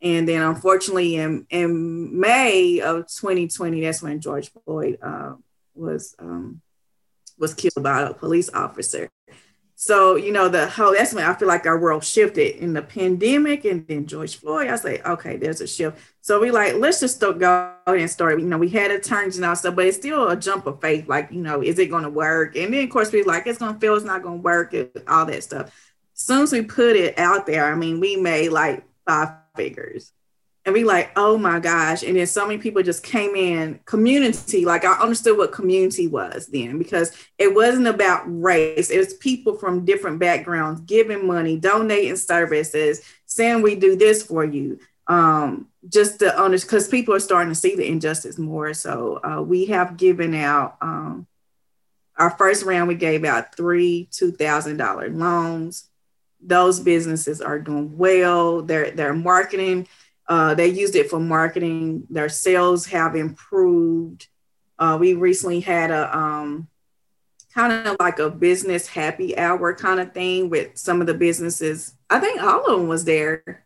And 0.00 0.28
then, 0.28 0.42
unfortunately, 0.42 1.16
in, 1.16 1.46
in 1.50 2.20
May 2.20 2.80
of 2.80 3.08
2020, 3.08 3.80
that's 3.80 4.02
when 4.02 4.20
George 4.20 4.50
Floyd 4.64 4.98
uh, 5.02 5.34
was 5.74 6.14
um, 6.20 6.60
was 7.38 7.54
killed 7.54 7.82
by 7.82 8.02
a 8.02 8.14
police 8.14 8.50
officer. 8.52 9.08
So, 9.80 10.16
you 10.16 10.32
know, 10.32 10.48
the 10.48 10.68
whole 10.68 10.92
that's 10.92 11.14
when 11.14 11.24
I 11.24 11.32
feel 11.34 11.46
like 11.46 11.64
our 11.64 11.78
world 11.78 12.02
shifted 12.02 12.56
in 12.56 12.72
the 12.72 12.82
pandemic 12.82 13.64
and 13.64 13.86
then 13.86 14.06
George 14.06 14.34
Floyd. 14.34 14.66
I 14.66 14.74
say, 14.74 15.00
okay, 15.06 15.36
there's 15.36 15.60
a 15.60 15.68
shift. 15.68 16.00
So 16.20 16.40
we 16.40 16.50
like, 16.50 16.74
let's 16.74 16.98
just 16.98 17.20
go 17.20 17.30
ahead 17.30 18.00
and 18.00 18.10
start. 18.10 18.40
You 18.40 18.46
know, 18.46 18.58
we 18.58 18.70
had 18.70 18.90
a 18.90 18.98
turns 18.98 19.36
and 19.36 19.44
all 19.44 19.54
stuff, 19.54 19.76
but 19.76 19.86
it's 19.86 19.96
still 19.96 20.28
a 20.28 20.36
jump 20.36 20.66
of 20.66 20.80
faith. 20.80 21.08
Like, 21.08 21.30
you 21.30 21.40
know, 21.40 21.62
is 21.62 21.78
it 21.78 21.90
going 21.90 22.02
to 22.02 22.10
work? 22.10 22.56
And 22.56 22.74
then, 22.74 22.82
of 22.82 22.90
course, 22.90 23.12
we 23.12 23.22
like, 23.22 23.46
it's 23.46 23.58
going 23.58 23.74
to 23.74 23.78
fail, 23.78 23.94
it's 23.94 24.04
not 24.04 24.24
going 24.24 24.38
to 24.38 24.42
work, 24.42 24.74
all 25.06 25.26
that 25.26 25.44
stuff. 25.44 25.66
As 26.12 26.22
soon 26.22 26.42
as 26.42 26.50
we 26.50 26.62
put 26.62 26.96
it 26.96 27.16
out 27.16 27.46
there, 27.46 27.72
I 27.72 27.76
mean, 27.76 28.00
we 28.00 28.16
made 28.16 28.48
like 28.48 28.84
five 29.06 29.28
figures 29.54 30.12
and 30.68 30.74
we 30.74 30.84
like, 30.84 31.10
oh 31.16 31.38
my 31.38 31.60
gosh. 31.60 32.02
And 32.02 32.14
then 32.14 32.26
so 32.26 32.46
many 32.46 32.58
people 32.58 32.82
just 32.82 33.02
came 33.02 33.34
in 33.34 33.80
community. 33.86 34.66
Like 34.66 34.84
I 34.84 34.98
understood 34.98 35.38
what 35.38 35.50
community 35.50 36.08
was 36.08 36.46
then 36.48 36.76
because 36.76 37.10
it 37.38 37.54
wasn't 37.54 37.86
about 37.86 38.24
race. 38.26 38.90
It 38.90 38.98
was 38.98 39.14
people 39.14 39.56
from 39.56 39.86
different 39.86 40.18
backgrounds 40.18 40.82
giving 40.82 41.26
money, 41.26 41.58
donating 41.58 42.16
services, 42.16 43.00
saying 43.24 43.62
we 43.62 43.76
do 43.76 43.96
this 43.96 44.22
for 44.22 44.44
you. 44.44 44.78
Um, 45.06 45.68
just 45.88 46.18
to 46.18 46.38
understand 46.38 46.68
because 46.68 46.88
people 46.88 47.14
are 47.14 47.20
starting 47.20 47.50
to 47.50 47.58
see 47.58 47.74
the 47.74 47.88
injustice 47.88 48.36
more. 48.36 48.74
So 48.74 49.20
uh, 49.24 49.40
we 49.40 49.64
have 49.66 49.96
given 49.96 50.34
out 50.34 50.76
um, 50.82 51.26
our 52.18 52.28
first 52.28 52.62
round, 52.62 52.88
we 52.88 52.94
gave 52.94 53.24
out 53.24 53.56
three 53.56 54.06
two 54.10 54.32
thousand 54.32 54.76
dollar 54.76 55.08
loans. 55.08 55.88
Those 56.42 56.78
businesses 56.78 57.40
are 57.40 57.58
doing 57.58 57.96
well. 57.96 58.60
They're 58.60 58.90
they're 58.90 59.14
marketing 59.14 59.88
uh, 60.28 60.54
they 60.54 60.68
used 60.68 60.94
it 60.94 61.10
for 61.10 61.18
marketing. 61.18 62.04
Their 62.10 62.28
sales 62.28 62.86
have 62.86 63.16
improved. 63.16 64.28
Uh, 64.78 64.96
we 65.00 65.14
recently 65.14 65.60
had 65.60 65.90
a 65.90 66.16
um, 66.16 66.68
kind 67.54 67.72
of 67.86 67.96
like 67.98 68.18
a 68.18 68.30
business 68.30 68.86
happy 68.86 69.36
hour 69.36 69.74
kind 69.74 70.00
of 70.00 70.12
thing 70.12 70.50
with 70.50 70.76
some 70.76 71.00
of 71.00 71.06
the 71.06 71.14
businesses. 71.14 71.94
I 72.10 72.20
think 72.20 72.40
all 72.40 72.64
of 72.64 72.78
them 72.78 72.88
was 72.88 73.04
there 73.04 73.64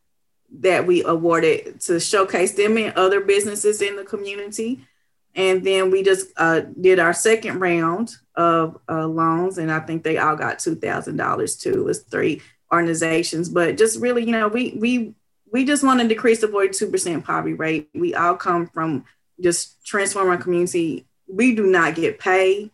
that 0.61 0.87
we 0.87 1.03
awarded 1.05 1.81
to 1.81 1.99
showcase 1.99 2.53
them 2.53 2.77
and 2.77 2.97
other 2.97 3.21
businesses 3.21 3.83
in 3.83 3.97
the 3.97 4.05
community. 4.05 4.87
And 5.35 5.65
then 5.65 5.91
we 5.91 6.03
just 6.03 6.29
uh, 6.37 6.61
did 6.81 6.99
our 6.99 7.15
second 7.15 7.59
round 7.59 8.15
of 8.35 8.79
uh, 8.89 9.07
loans, 9.07 9.59
and 9.59 9.73
I 9.73 9.81
think 9.81 10.03
they 10.03 10.19
all 10.19 10.37
got 10.37 10.59
two 10.59 10.75
thousand 10.75 11.17
dollars 11.17 11.57
too. 11.57 11.73
It 11.73 11.85
was 11.85 12.03
three 12.03 12.43
organizations, 12.71 13.49
but 13.49 13.79
just 13.79 13.99
really, 13.99 14.25
you 14.25 14.33
know, 14.33 14.49
we 14.49 14.77
we 14.79 15.15
we 15.53 15.65
just 15.65 15.85
want 15.85 16.01
to 16.01 16.09
decrease 16.09 16.41
the 16.41 16.49
42% 16.49 17.25
poverty 17.25 17.55
rate. 17.55 17.91
We 17.95 18.15
all 18.15 18.35
come 18.37 18.67
from 18.67 19.05
just 19.41 19.85
transform 19.87 20.29
our 20.29 20.37
community. 20.39 21.07
We 21.29 21.55
do 21.55 21.67
not 21.67 21.95
get 21.95 22.19
paid 22.19 22.71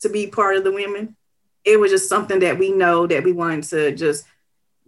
to 0.00 0.08
be 0.08 0.26
part 0.28 0.56
of 0.56 0.64
the 0.64 0.72
women. 0.72 1.16
It 1.64 1.78
was 1.78 1.90
just 1.90 2.08
something 2.08 2.38
that 2.40 2.58
we 2.58 2.70
know 2.72 3.06
that 3.06 3.24
we 3.24 3.32
wanted 3.32 3.64
to 3.64 3.94
just 3.94 4.24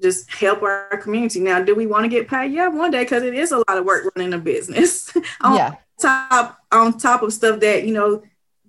just 0.02 0.32
help 0.32 0.62
our 0.62 0.96
community. 1.00 1.38
Now, 1.38 1.62
do 1.62 1.74
we 1.76 1.86
want 1.86 2.04
to 2.04 2.08
get 2.08 2.26
paid? 2.26 2.52
Yeah, 2.52 2.68
one 2.68 2.90
day 2.90 3.04
because 3.04 3.22
it 3.22 3.34
is 3.34 3.52
a 3.52 3.58
lot 3.58 3.76
of 3.76 3.84
work 3.84 4.10
running 4.16 4.32
a 4.32 4.38
business. 4.38 5.14
on 5.40 5.56
Yeah. 5.56 5.74
top 6.00 6.58
on 6.72 6.98
top 6.98 7.22
of 7.22 7.32
stuff 7.32 7.60
that 7.60 7.84
you 7.86 7.92
know 7.94 8.22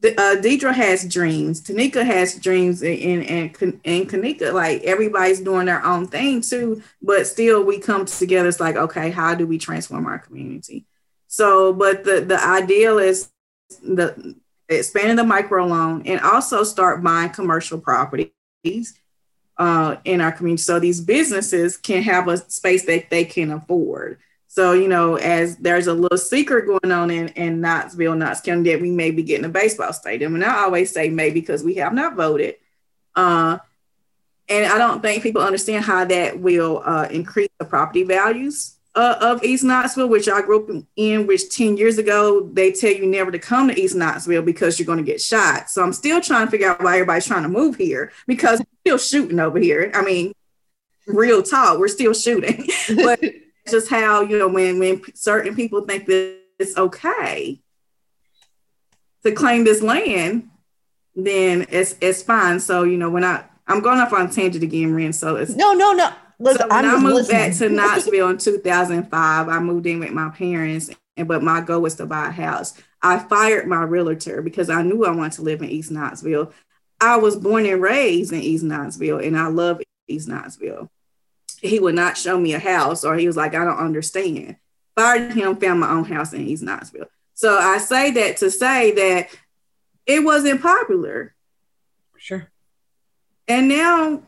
uh, 0.04 0.36
Deidre 0.42 0.74
has 0.74 1.08
dreams. 1.08 1.62
Tanika 1.62 2.06
has 2.06 2.36
dreams, 2.36 2.82
and 2.82 3.24
and 3.24 3.80
and 3.86 4.10
Kanika, 4.10 4.54
like 4.54 4.84
everybody's 4.84 5.40
doing 5.40 5.66
their 5.66 5.84
own 5.86 6.08
thing 6.08 6.42
too. 6.42 6.84
But 7.02 7.26
still, 7.26 7.64
we 7.64 7.80
come 7.80 8.06
together. 8.06 8.50
It's 8.50 8.60
like, 8.60 8.76
okay, 8.76 9.12
how 9.12 9.34
do 9.36 9.48
we 9.48 9.58
transform 9.58 10.06
our 10.06 10.20
community? 10.20 10.86
So, 11.28 11.74
but 11.74 12.04
the 12.04 12.22
the 12.22 12.44
ideal 12.44 12.98
is 12.98 13.30
the 13.82 14.36
expanding 14.70 15.16
the 15.16 15.24
micro 15.24 15.66
loan 15.66 16.04
and 16.06 16.20
also 16.22 16.64
start 16.64 17.04
buying 17.04 17.30
commercial 17.30 17.80
properties 17.80 18.30
uh, 19.58 19.96
in 20.04 20.20
our 20.20 20.32
community, 20.32 20.64
so 20.64 20.80
these 20.80 21.00
businesses 21.00 21.78
can 21.78 22.04
have 22.04 22.28
a 22.28 22.38
space 22.50 22.86
that 22.86 23.10
they 23.10 23.24
can 23.24 23.52
afford. 23.52 24.20
So, 24.54 24.74
you 24.74 24.88
know, 24.88 25.16
as 25.16 25.58
there's 25.58 25.88
a 25.88 25.94
little 25.96 26.16
secret 26.16 26.68
going 26.68 26.92
on 26.92 27.10
in, 27.10 27.30
in 27.30 27.60
Knoxville, 27.60 28.14
Knox 28.14 28.40
County, 28.40 28.70
that 28.70 28.82
we 28.82 28.92
may 28.92 29.10
be 29.10 29.24
getting 29.24 29.46
a 29.46 29.50
baseball 29.50 29.92
stadium. 29.94 30.36
And 30.36 30.46
I 30.46 30.66
always 30.66 30.92
say 30.92 31.10
maybe 31.10 31.40
because 31.40 31.64
we 31.64 31.74
have 31.78 31.92
not 31.92 32.16
voted. 32.16 32.58
Uh, 33.16 33.58
and 34.48 34.72
I 34.72 34.78
don't 34.78 35.02
think 35.02 35.24
people 35.24 35.42
understand 35.42 35.86
how 35.86 36.06
that 36.06 36.40
will 36.40 36.84
uh, 36.86 37.08
increase 37.10 37.50
the 37.58 37.66
property 37.66 38.04
values 38.04 38.76
uh, 38.94 39.16
of 39.22 39.44
East 39.44 39.64
Knoxville, 39.64 40.08
which 40.08 40.30
I 40.30 40.44
grew 40.44 40.64
up 40.64 40.86
in, 40.98 41.26
which 41.26 41.50
10 41.50 41.76
years 41.78 41.98
ago, 41.98 42.48
they 42.54 42.72
tell 42.72 42.92
you 42.92 43.08
never 43.08 43.32
to 43.32 43.40
come 43.40 43.70
to 43.70 43.82
East 43.82 43.96
Knoxville 43.96 44.44
because 44.44 44.78
you're 44.78 44.86
going 44.86 45.04
to 45.04 45.04
get 45.04 45.20
shot. 45.20 45.72
So 45.72 45.82
I'm 45.82 45.94
still 45.94 46.22
trying 46.22 46.46
to 46.46 46.52
figure 46.52 46.70
out 46.70 46.84
why 46.84 46.98
everybody's 46.98 47.26
trying 47.26 47.42
to 47.42 47.50
move 47.50 47.76
here 47.76 48.12
because 48.28 48.60
we're 48.60 48.66
still 48.86 48.98
shooting 49.00 49.40
over 49.40 49.58
here. 49.58 49.90
I 49.96 50.04
mean, 50.04 50.32
real 51.08 51.42
talk, 51.42 51.80
we're 51.80 51.88
still 51.88 52.14
shooting. 52.14 52.68
but 52.98 53.20
just 53.70 53.90
how 53.90 54.22
you 54.22 54.38
know 54.38 54.48
when 54.48 54.80
when 54.80 55.02
certain 55.16 55.56
people 55.56 55.82
think 55.82 56.06
that 56.06 56.38
it's 56.60 56.78
okay 56.78 57.60
to 59.24 59.32
claim 59.32 59.64
this 59.64 59.82
land, 59.82 60.50
then 61.16 61.66
it's 61.70 61.96
it's 62.02 62.22
fine. 62.22 62.60
So 62.60 62.84
you 62.84 62.98
know 62.98 63.10
when 63.10 63.24
I 63.24 63.46
I'm 63.68 63.82
going 63.82 64.00
off 64.00 64.14
on 64.14 64.30
tangent 64.30 64.64
again, 64.64 64.94
Ren. 64.94 65.14
So 65.14 65.36
it's 65.38 65.56
No, 65.56 65.74
no, 65.74 65.94
no. 65.94 66.12
Look, 66.40 66.58
so 66.58 66.68
when 66.68 66.86
I 66.86 66.98
moved 66.98 67.16
listening. 67.16 67.38
back 67.38 67.58
to 67.58 67.70
Knoxville 67.70 68.30
in 68.30 68.38
2005, 68.38 69.48
I 69.48 69.60
moved 69.60 69.86
in 69.86 70.00
with 70.00 70.12
my 70.12 70.30
parents, 70.30 70.90
and 71.16 71.28
but 71.28 71.44
my 71.44 71.62
goal 71.62 71.82
was 71.82 71.96
to 71.96 72.06
buy 72.06 72.28
a 72.28 72.32
house. 72.32 72.74
I 73.02 73.20
fired 73.20 73.68
my 73.68 73.84
realtor 73.84 74.42
because 74.42 74.70
I 74.70 74.82
knew 74.82 75.06
I 75.06 75.12
wanted 75.12 75.34
to 75.34 75.42
live 75.44 75.62
in 75.62 75.70
East 75.70 75.92
Knoxville. 75.92 76.52
I 77.00 77.18
was 77.18 77.36
born 77.36 77.66
and 77.66 77.82
raised 77.82 78.34
in 78.34 78.42
East 78.42 78.64
Knoxville, 78.64 79.20
and 79.20 79.38
I 79.38 79.48
love 79.48 79.82
East 80.08 80.28
Knoxville. 80.28 80.90
He 81.64 81.80
would 81.80 81.96
not 81.96 82.18
show 82.18 82.38
me 82.40 82.54
a 82.54 82.60
house, 82.60 83.04
or 83.04 83.16
he 83.16 83.26
was 83.26 83.38
like, 83.38 83.56
"I 83.56 83.64
don't 83.66 83.78
understand." 83.80 84.58
Fired 84.96 85.34
him, 85.34 85.56
found 85.56 85.80
my 85.80 85.90
own 85.90 86.04
house 86.06 86.34
in 86.34 86.42
East 86.42 86.62
Knoxville. 86.62 87.08
So 87.34 87.58
I 87.58 87.80
say 87.80 88.12
that 88.12 88.38
to 88.38 88.52
say 88.52 88.92
that 88.92 89.30
it 90.06 90.24
wasn't 90.24 90.62
popular 90.62 91.34
Sure. 92.18 92.48
and 93.48 93.68
now 93.68 94.22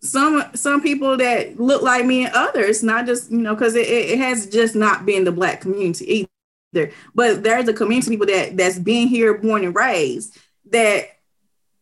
some 0.00 0.44
some 0.54 0.80
people 0.80 1.16
that 1.18 1.58
look 1.60 1.82
like 1.82 2.06
me 2.06 2.24
and 2.24 2.34
others 2.34 2.82
not 2.82 3.04
just 3.04 3.30
you 3.30 3.38
know 3.38 3.54
because 3.54 3.74
it, 3.74 3.86
it 3.88 4.18
has 4.18 4.46
just 4.46 4.74
not 4.76 5.04
been 5.04 5.24
the 5.24 5.32
black 5.32 5.60
community 5.60 6.26
either 6.72 6.90
but 7.14 7.42
there's 7.42 7.68
a 7.68 7.72
community 7.74 8.06
of 8.14 8.20
people 8.20 8.26
that 8.34 8.56
that's 8.56 8.78
been 8.78 9.08
here 9.08 9.36
born 9.36 9.64
and 9.64 9.74
raised 9.74 10.38
that 10.70 11.08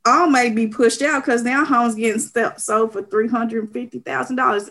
all 0.06 0.28
may 0.28 0.50
be 0.50 0.66
pushed 0.66 1.02
out 1.02 1.24
because 1.24 1.42
now 1.42 1.64
homes 1.64 1.94
getting 1.94 2.20
sold 2.20 2.92
for 2.92 3.02
$350000 3.02 4.70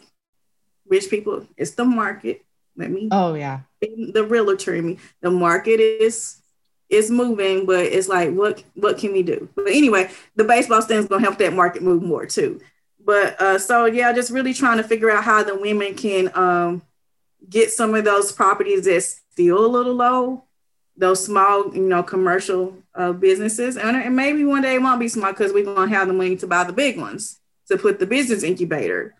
rich 0.87 1.09
people 1.09 1.45
it's 1.57 1.71
the 1.71 1.85
market 1.85 2.45
let 2.77 2.91
me 2.91 3.07
Oh 3.11 3.33
yeah. 3.35 3.61
the 3.81 4.25
realtor 4.27 4.75
in 4.75 4.85
me 4.85 4.97
the 5.21 5.31
market 5.31 5.79
is 5.79 6.41
is 6.89 7.09
moving, 7.09 7.65
but 7.65 7.85
it's 7.85 8.07
like, 8.07 8.31
what 8.31 8.63
what 8.75 8.97
can 8.97 9.11
we 9.11 9.23
do? 9.23 9.49
But 9.55 9.67
anyway, 9.67 10.11
the 10.35 10.43
baseball 10.43 10.81
stand's 10.81 11.07
gonna 11.07 11.23
help 11.23 11.37
that 11.39 11.53
market 11.53 11.81
move 11.81 12.03
more 12.03 12.25
too. 12.25 12.61
But 13.03 13.39
uh, 13.41 13.59
so 13.59 13.85
yeah, 13.85 14.13
just 14.13 14.31
really 14.31 14.53
trying 14.53 14.77
to 14.77 14.83
figure 14.83 15.11
out 15.11 15.23
how 15.23 15.43
the 15.43 15.55
women 15.55 15.95
can 15.95 16.31
um, 16.35 16.81
get 17.49 17.71
some 17.71 17.93
of 17.95 18.03
those 18.05 18.31
properties 18.31 18.85
that's 18.85 19.21
still 19.31 19.65
a 19.65 19.67
little 19.67 19.93
low, 19.93 20.43
those 20.97 21.23
small, 21.23 21.75
you 21.75 21.87
know, 21.87 22.03
commercial 22.03 22.75
uh, 22.93 23.11
businesses, 23.11 23.77
and, 23.77 23.97
and 23.97 24.15
maybe 24.15 24.43
one 24.43 24.61
day 24.61 24.75
it 24.75 24.81
won't 24.81 24.99
be 24.99 25.07
small 25.07 25.31
because 25.31 25.53
we're 25.53 25.65
gonna 25.65 25.93
have 25.93 26.07
the 26.07 26.13
money 26.13 26.35
to 26.37 26.47
buy 26.47 26.63
the 26.63 26.73
big 26.73 26.97
ones 26.97 27.39
to 27.67 27.77
put 27.77 27.99
the 27.99 28.05
business 28.05 28.43
incubator 28.43 29.15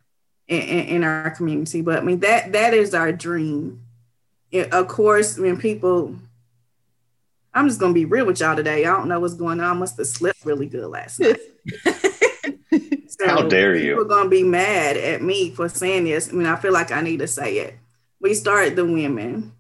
in, 0.48 0.62
in, 0.62 0.86
in 0.88 1.04
our 1.04 1.32
community. 1.32 1.82
But 1.82 2.00
I 2.00 2.02
mean 2.02 2.20
that 2.20 2.52
that 2.54 2.74
is 2.74 2.94
our 2.94 3.12
dream. 3.12 3.82
It, 4.52 4.72
of 4.74 4.88
course, 4.88 5.38
when 5.38 5.58
people 5.58 6.16
I'm 7.56 7.70
just 7.70 7.80
gonna 7.80 7.94
be 7.94 8.06
real 8.06 8.26
with 8.26 8.42
y'all 8.42 8.56
today. 8.56 8.86
I 8.86 8.92
don't 8.92 9.08
know 9.08 9.20
what's 9.22 9.34
going 9.34 9.62
on. 9.62 9.78
I 9.78 9.80
must 9.80 9.98
have 9.98 10.08
slept 10.08 10.44
really 10.44 10.68
good 10.68 10.88
last 10.88 11.22
night. 11.22 11.40
so 13.08 13.28
How 13.28 13.48
dare 13.48 13.76
you? 13.76 13.92
People 13.94 14.04
are 14.04 14.18
gonna 14.18 14.30
be 14.30 14.44
mad 14.44 14.98
at 14.98 15.22
me 15.22 15.52
for 15.52 15.70
saying 15.70 16.04
this. 16.04 16.30
I 16.30 16.34
mean, 16.34 16.48
I 16.48 16.58
feel 16.58 16.74
like 16.74 16.92
I 16.92 17.02
need 17.02 17.20
to 17.20 17.28
say 17.28 17.60
it. 17.60 17.76
We 18.20 18.34
started 18.34 18.76
the 18.76 18.86
women, 18.86 19.54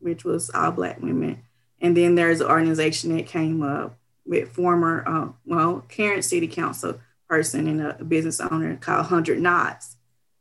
which 0.00 0.24
was 0.24 0.50
all 0.50 0.70
black 0.70 1.00
women, 1.00 1.42
and 1.80 1.94
then 1.94 2.14
there's 2.14 2.40
an 2.40 2.46
organization 2.46 3.14
that 3.16 3.26
came 3.26 3.62
up 3.62 3.98
with 4.24 4.48
former, 4.48 5.04
uh, 5.06 5.28
well, 5.44 5.84
current 5.88 6.24
city 6.24 6.48
council 6.48 6.98
person 7.34 7.66
and 7.68 7.80
a 7.80 8.04
business 8.04 8.40
owner 8.40 8.76
called 8.76 9.06
Hundred 9.06 9.40
Knots, 9.40 9.96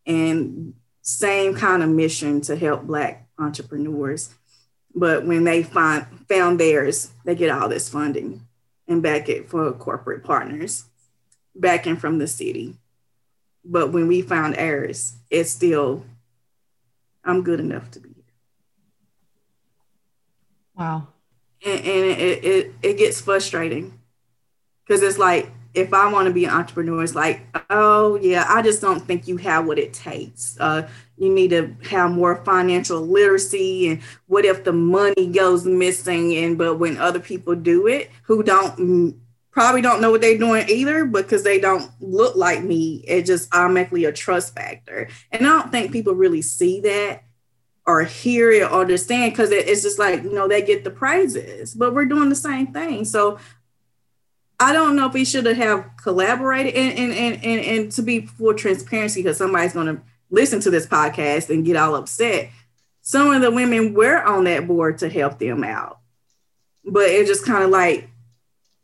and 0.05 0.73
same 1.01 1.55
kind 1.55 1.83
of 1.83 1.89
mission 1.89 2.41
to 2.41 2.55
help 2.55 2.83
black 2.83 3.27
entrepreneurs 3.37 4.33
but 4.95 5.25
when 5.25 5.43
they 5.43 5.63
find 5.63 6.05
found 6.27 6.59
theirs, 6.59 7.11
they 7.25 7.35
get 7.35 7.49
all 7.49 7.67
this 7.67 7.89
funding 7.89 8.47
and 8.87 9.01
back 9.01 9.29
it 9.29 9.49
for 9.49 9.71
corporate 9.73 10.23
partners, 10.23 10.85
backing 11.55 11.97
from 11.97 12.19
the 12.19 12.27
city. 12.27 12.75
But 13.65 13.91
when 13.91 14.07
we 14.07 14.21
found 14.21 14.57
ours, 14.57 15.15
it's 15.29 15.49
still, 15.49 16.05
I'm 17.23 17.43
good 17.43 17.59
enough 17.59 17.89
to 17.91 17.99
be 17.99 18.09
here. 18.09 18.23
Wow. 20.75 21.07
And, 21.65 21.79
and 21.79 22.05
it, 22.05 22.43
it, 22.43 22.73
it 22.83 22.97
gets 22.97 23.21
frustrating 23.21 23.99
because 24.85 25.01
it's 25.01 25.17
like 25.17 25.49
if 25.73 25.93
I 25.93 26.11
want 26.11 26.27
to 26.27 26.33
be 26.33 26.45
an 26.45 26.51
entrepreneur, 26.51 27.03
it's 27.03 27.15
like, 27.15 27.41
oh 27.69 28.15
yeah, 28.21 28.45
I 28.47 28.61
just 28.61 28.81
don't 28.81 28.99
think 28.99 29.27
you 29.27 29.37
have 29.37 29.65
what 29.65 29.79
it 29.79 29.93
takes. 29.93 30.57
Uh, 30.59 30.87
you 31.17 31.33
need 31.33 31.49
to 31.49 31.75
have 31.89 32.11
more 32.11 32.43
financial 32.43 33.01
literacy. 33.01 33.89
And 33.89 34.01
what 34.27 34.45
if 34.45 34.63
the 34.63 34.73
money 34.73 35.27
goes 35.27 35.65
missing? 35.65 36.35
And 36.35 36.57
but 36.57 36.77
when 36.77 36.97
other 36.97 37.19
people 37.19 37.55
do 37.55 37.87
it, 37.87 38.11
who 38.23 38.43
don't 38.43 38.77
mm, 38.77 39.17
probably 39.51 39.81
don't 39.81 40.01
know 40.01 40.11
what 40.11 40.21
they're 40.21 40.37
doing 40.37 40.67
either, 40.69 41.05
because 41.05 41.43
they 41.43 41.59
don't 41.59 41.89
look 41.99 42.35
like 42.35 42.63
me, 42.63 43.03
it 43.07 43.23
just 43.23 43.53
automatically 43.53 44.05
a 44.05 44.11
trust 44.11 44.55
factor. 44.55 45.09
And 45.31 45.45
I 45.47 45.59
don't 45.59 45.71
think 45.71 45.91
people 45.91 46.13
really 46.13 46.41
see 46.43 46.81
that 46.81 47.23
or 47.85 48.03
hear 48.03 48.51
it 48.51 48.63
or 48.63 48.81
understand 48.81 49.33
because 49.33 49.51
it's 49.51 49.81
just 49.81 49.99
like 49.99 50.23
you 50.23 50.33
know 50.33 50.47
they 50.47 50.61
get 50.61 50.83
the 50.83 50.91
praises, 50.91 51.73
but 51.73 51.93
we're 51.95 52.05
doing 52.05 52.29
the 52.29 52.35
same 52.35 52.67
thing. 52.67 53.05
So 53.05 53.39
I 54.59 54.71
don't 54.71 54.95
know 54.95 55.07
if 55.07 55.13
we 55.13 55.25
should 55.25 55.45
have 55.45 55.85
collaborated 56.01 56.75
and 56.75 56.97
and, 56.97 57.13
and, 57.13 57.43
and, 57.43 57.65
and 57.65 57.91
to 57.93 58.01
be 58.01 58.25
full 58.25 58.53
transparency 58.53 59.21
because 59.21 59.37
somebody's 59.37 59.73
going 59.73 59.87
to 59.87 60.01
listen 60.29 60.59
to 60.61 60.71
this 60.71 60.87
podcast 60.87 61.49
and 61.49 61.65
get 61.65 61.75
all 61.75 61.95
upset. 61.95 62.49
Some 63.01 63.31
of 63.31 63.41
the 63.41 63.51
women 63.51 63.93
were 63.93 64.21
on 64.23 64.45
that 64.45 64.67
board 64.67 64.99
to 64.99 65.09
help 65.09 65.37
them 65.37 65.63
out, 65.63 65.99
but 66.85 67.09
it's 67.09 67.29
just 67.29 67.45
kind 67.45 67.63
of 67.63 67.69
like, 67.69 68.09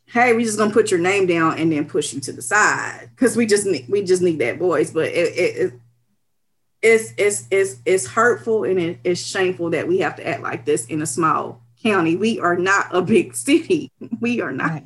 hey, 0.06 0.32
we're 0.32 0.44
just 0.44 0.58
gonna 0.58 0.72
put 0.72 0.90
your 0.90 1.00
name 1.00 1.26
down 1.26 1.58
and 1.58 1.72
then 1.72 1.88
push 1.88 2.12
you 2.12 2.20
to 2.20 2.32
the 2.32 2.42
side 2.42 3.08
because 3.14 3.36
we 3.36 3.46
just 3.46 3.64
need 3.66 3.88
we 3.88 4.02
just 4.02 4.22
need 4.22 4.38
that 4.40 4.58
voice. 4.58 4.90
But 4.90 5.08
it, 5.08 5.34
it, 5.34 5.56
it 5.56 5.72
it's 6.82 7.12
it's 7.16 7.46
it's 7.50 7.76
it's 7.84 8.06
hurtful 8.06 8.64
and 8.64 8.78
it, 8.78 8.98
it's 9.04 9.24
shameful 9.24 9.70
that 9.70 9.88
we 9.88 9.98
have 9.98 10.16
to 10.16 10.26
act 10.26 10.42
like 10.42 10.64
this 10.64 10.86
in 10.86 11.02
a 11.02 11.06
small 11.06 11.62
county. 11.82 12.16
We 12.16 12.40
are 12.40 12.56
not 12.56 12.94
a 12.94 13.02
big 13.02 13.34
city. 13.34 13.90
We 14.20 14.40
are 14.40 14.52
not. 14.52 14.82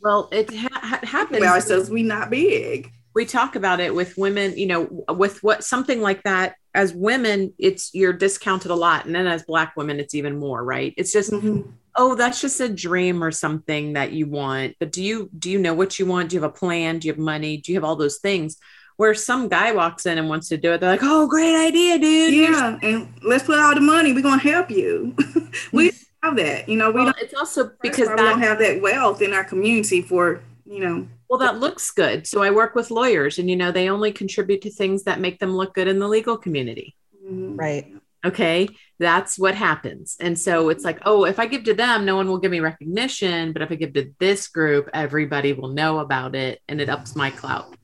Well, 0.00 0.28
it 0.32 0.50
ha- 0.54 1.00
happens. 1.02 1.40
Well, 1.40 1.60
says 1.60 1.90
we 1.90 2.02
not 2.02 2.30
big. 2.30 2.90
We 3.14 3.26
talk 3.26 3.56
about 3.56 3.80
it 3.80 3.94
with 3.94 4.16
women, 4.16 4.56
you 4.56 4.66
know, 4.66 5.04
with 5.08 5.42
what 5.42 5.64
something 5.64 6.00
like 6.00 6.22
that. 6.22 6.56
As 6.74 6.94
women, 6.94 7.52
it's 7.58 7.92
you're 7.92 8.12
discounted 8.12 8.70
a 8.70 8.76
lot, 8.76 9.04
and 9.04 9.14
then 9.14 9.26
as 9.26 9.42
Black 9.42 9.76
women, 9.76 9.98
it's 9.98 10.14
even 10.14 10.38
more, 10.38 10.62
right? 10.62 10.94
It's 10.96 11.12
just, 11.12 11.32
mm-hmm. 11.32 11.68
oh, 11.96 12.14
that's 12.14 12.40
just 12.40 12.60
a 12.60 12.68
dream 12.68 13.24
or 13.24 13.32
something 13.32 13.94
that 13.94 14.12
you 14.12 14.26
want. 14.26 14.76
But 14.78 14.92
do 14.92 15.02
you 15.02 15.28
do 15.36 15.50
you 15.50 15.58
know 15.58 15.74
what 15.74 15.98
you 15.98 16.06
want? 16.06 16.30
Do 16.30 16.36
you 16.36 16.42
have 16.42 16.50
a 16.50 16.54
plan? 16.54 17.00
Do 17.00 17.08
you 17.08 17.12
have 17.12 17.18
money? 17.18 17.56
Do 17.56 17.72
you 17.72 17.76
have 17.76 17.84
all 17.84 17.96
those 17.96 18.18
things? 18.18 18.56
Where 18.96 19.14
some 19.14 19.48
guy 19.48 19.72
walks 19.72 20.06
in 20.06 20.18
and 20.18 20.28
wants 20.28 20.48
to 20.50 20.58
do 20.58 20.72
it, 20.72 20.80
they're 20.80 20.90
like, 20.90 21.00
"Oh, 21.02 21.26
great 21.26 21.56
idea, 21.56 21.98
dude!" 21.98 22.34
Yeah, 22.34 22.78
and 22.82 23.12
let's 23.22 23.44
put 23.44 23.58
all 23.58 23.74
the 23.74 23.80
money. 23.80 24.12
We're 24.12 24.22
gonna 24.22 24.40
help 24.40 24.70
you. 24.70 25.16
we 25.72 25.90
have 26.22 26.36
that. 26.36 26.68
You 26.68 26.76
know, 26.76 26.90
we 26.90 26.96
well, 26.96 27.04
don't. 27.06 27.18
It's 27.18 27.34
also 27.34 27.72
because 27.82 28.08
that, 28.08 28.18
we 28.18 28.24
don't 28.24 28.42
have 28.42 28.58
that 28.58 28.80
wealth 28.80 29.22
in 29.22 29.32
our 29.32 29.44
community 29.44 30.02
for 30.02 30.40
you 30.66 30.80
know. 30.80 31.08
Well, 31.28 31.38
that 31.40 31.58
looks 31.58 31.90
good. 31.90 32.26
So 32.26 32.42
I 32.42 32.50
work 32.50 32.74
with 32.74 32.90
lawyers, 32.90 33.38
and 33.38 33.48
you 33.48 33.56
know, 33.56 33.72
they 33.72 33.88
only 33.88 34.12
contribute 34.12 34.62
to 34.62 34.70
things 34.70 35.04
that 35.04 35.20
make 35.20 35.38
them 35.38 35.52
look 35.52 35.74
good 35.74 35.88
in 35.88 35.98
the 35.98 36.08
legal 36.08 36.36
community. 36.36 36.96
Mm-hmm. 37.24 37.56
Right. 37.56 37.94
Okay, 38.22 38.68
that's 38.98 39.38
what 39.38 39.54
happens. 39.54 40.16
And 40.20 40.38
so 40.38 40.68
it's 40.68 40.84
like, 40.84 40.98
oh, 41.06 41.24
if 41.24 41.38
I 41.38 41.46
give 41.46 41.64
to 41.64 41.74
them, 41.74 42.04
no 42.04 42.16
one 42.16 42.28
will 42.28 42.38
give 42.38 42.50
me 42.50 42.60
recognition. 42.60 43.54
But 43.54 43.62
if 43.62 43.72
I 43.72 43.76
give 43.76 43.94
to 43.94 44.12
this 44.18 44.46
group, 44.46 44.90
everybody 44.92 45.54
will 45.54 45.70
know 45.70 46.00
about 46.00 46.34
it 46.34 46.60
and 46.68 46.82
it 46.82 46.90
ups 46.90 47.16
my 47.16 47.30
clout. 47.30 47.74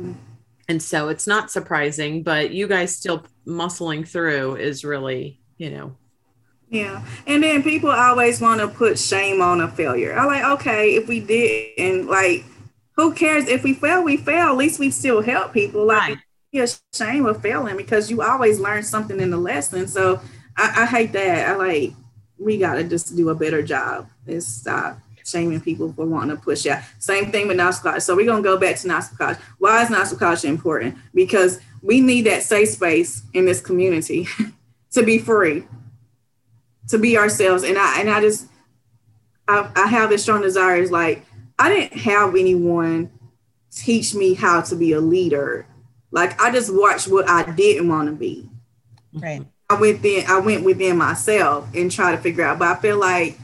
Mm-hmm. 0.00 0.14
And 0.68 0.82
so 0.82 1.10
it's 1.10 1.26
not 1.26 1.50
surprising, 1.50 2.22
but 2.22 2.50
you 2.50 2.66
guys 2.66 2.96
still 2.96 3.24
muscling 3.46 4.08
through 4.08 4.56
is 4.56 4.84
really, 4.84 5.40
you 5.58 5.70
know, 5.70 5.96
yeah. 6.68 7.04
And 7.26 7.42
then 7.42 7.62
people 7.62 7.90
always 7.90 8.40
want 8.40 8.60
to 8.60 8.68
put 8.68 8.98
shame 8.98 9.40
on 9.40 9.60
a 9.60 9.68
failure. 9.68 10.18
I 10.18 10.24
like, 10.24 10.44
okay, 10.60 10.94
if 10.94 11.08
we 11.08 11.20
did 11.20 11.70
and 11.78 12.06
like 12.06 12.44
who 12.96 13.12
cares 13.12 13.48
if 13.48 13.62
we 13.62 13.74
fail, 13.74 14.02
we 14.02 14.16
fail. 14.16 14.48
At 14.48 14.56
least 14.56 14.78
we 14.78 14.90
still 14.90 15.22
help 15.22 15.52
people. 15.52 15.86
Like 15.86 16.18
right. 16.54 16.70
a 16.72 16.96
shame 16.96 17.26
of 17.26 17.40
failing 17.40 17.76
because 17.76 18.10
you 18.10 18.22
always 18.22 18.58
learn 18.58 18.82
something 18.82 19.20
in 19.20 19.30
the 19.30 19.36
lesson. 19.36 19.86
So 19.86 20.20
I, 20.56 20.82
I 20.82 20.86
hate 20.86 21.12
that. 21.12 21.50
I 21.50 21.56
like 21.56 21.92
we 22.38 22.58
gotta 22.58 22.84
just 22.84 23.16
do 23.16 23.30
a 23.30 23.34
better 23.34 23.62
job 23.62 24.08
and 24.26 24.42
stop 24.42 24.98
shaming 25.24 25.60
people 25.60 25.92
for 25.92 26.06
wanting 26.06 26.36
to 26.36 26.42
push 26.42 26.66
out. 26.66 26.82
Same 26.98 27.32
thing 27.32 27.48
with 27.48 27.56
Knoxville 27.56 27.92
College. 27.92 28.02
So 28.02 28.16
we're 28.16 28.26
gonna 28.26 28.42
go 28.42 28.58
back 28.58 28.76
to 28.76 28.88
Knoxville 28.88 29.18
College. 29.18 29.38
Why 29.58 29.82
is 29.82 29.90
Knoxville 29.90 30.18
College 30.18 30.44
important? 30.44 30.96
Because 31.14 31.60
we 31.82 32.00
need 32.00 32.26
that 32.26 32.42
safe 32.42 32.70
space 32.70 33.22
in 33.34 33.44
this 33.44 33.60
community 33.60 34.26
to 34.92 35.02
be 35.02 35.18
free 35.18 35.64
to 36.88 36.98
be 36.98 37.16
ourselves. 37.16 37.62
And 37.62 37.78
I 37.78 38.00
and 38.00 38.10
I 38.10 38.20
just 38.20 38.46
I, 39.48 39.70
I 39.74 39.86
have 39.86 40.10
this 40.10 40.22
strong 40.22 40.42
desire 40.42 40.76
is 40.76 40.90
like 40.90 41.24
I 41.58 41.68
didn't 41.68 41.98
have 42.00 42.34
anyone 42.34 43.10
teach 43.70 44.14
me 44.14 44.34
how 44.34 44.60
to 44.62 44.76
be 44.76 44.92
a 44.92 45.00
leader. 45.00 45.66
Like 46.10 46.40
I 46.40 46.50
just 46.50 46.74
watched 46.74 47.08
what 47.08 47.28
I 47.28 47.50
didn't 47.52 47.88
want 47.88 48.08
to 48.08 48.14
be. 48.14 48.48
Right. 49.12 49.44
I 49.68 49.80
went 49.80 50.02
then 50.02 50.24
I 50.28 50.38
went 50.40 50.64
within 50.64 50.96
myself 50.96 51.68
and 51.74 51.90
try 51.90 52.12
to 52.12 52.18
figure 52.18 52.44
out. 52.44 52.58
But 52.58 52.68
I 52.68 52.80
feel 52.80 52.98
like 52.98 53.38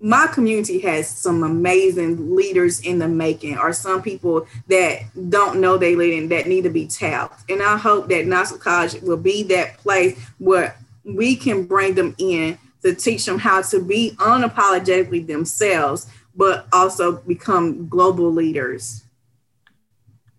my 0.00 0.26
community 0.26 0.80
has 0.80 1.08
some 1.08 1.42
amazing 1.42 2.36
leaders 2.36 2.80
in 2.80 2.98
the 2.98 3.08
making, 3.08 3.56
or 3.56 3.72
some 3.72 4.02
people 4.02 4.46
that 4.68 5.00
don't 5.30 5.60
know 5.60 5.78
they 5.78 5.96
leading 5.96 6.28
that 6.28 6.46
need 6.46 6.64
to 6.64 6.70
be 6.70 6.86
tapped. 6.86 7.50
And 7.50 7.62
I 7.62 7.78
hope 7.78 8.08
that 8.10 8.26
Knoxville 8.26 8.58
College 8.58 9.00
will 9.00 9.16
be 9.16 9.44
that 9.44 9.78
place 9.78 10.20
where 10.38 10.76
we 11.04 11.36
can 11.36 11.64
bring 11.66 11.94
them 11.94 12.14
in 12.18 12.58
to 12.82 12.94
teach 12.94 13.24
them 13.24 13.38
how 13.38 13.62
to 13.62 13.82
be 13.82 14.12
unapologetically 14.18 15.26
themselves, 15.26 16.06
but 16.34 16.66
also 16.72 17.12
become 17.12 17.88
global 17.88 18.30
leaders 18.30 19.04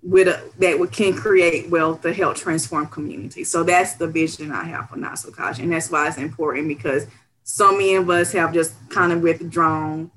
with 0.01 0.27
a, 0.27 0.51
that 0.59 0.79
we 0.79 0.87
can 0.87 1.13
create 1.15 1.69
wealth 1.69 2.01
to 2.01 2.13
help 2.13 2.35
transform 2.35 2.85
communities. 2.87 3.49
So 3.49 3.63
that's 3.63 3.95
the 3.95 4.07
vision 4.07 4.51
I 4.51 4.65
have 4.65 4.89
for 4.89 4.97
Knoxville 4.97 5.33
College, 5.33 5.59
and 5.59 5.71
that's 5.71 5.89
why 5.89 6.07
it's 6.07 6.17
important 6.17 6.67
because 6.67 7.07
so 7.43 7.71
many 7.71 7.95
of 7.95 8.09
us 8.09 8.31
have 8.33 8.53
just 8.53 8.73
kind 8.89 9.11
of 9.11 9.21
withdrawn 9.21 10.11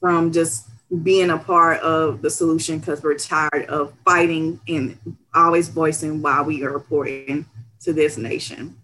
from 0.00 0.32
just 0.32 0.68
being 1.02 1.30
a 1.30 1.38
part 1.38 1.80
of 1.82 2.22
the 2.22 2.30
solution 2.30 2.78
because 2.78 3.02
we're 3.02 3.16
tired 3.16 3.66
of 3.68 3.92
fighting 4.04 4.58
and 4.68 4.98
always 5.34 5.68
voicing 5.68 6.22
why 6.22 6.40
we 6.40 6.64
are 6.64 6.74
important 6.74 7.46
to 7.80 7.92
this 7.92 8.16
nation. 8.16 8.76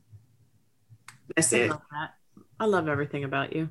That's 1.36 1.52
I 1.52 1.56
it. 1.58 1.70
Love 1.70 1.82
I 2.60 2.64
love 2.66 2.88
everything 2.88 3.24
about 3.24 3.54
you. 3.54 3.70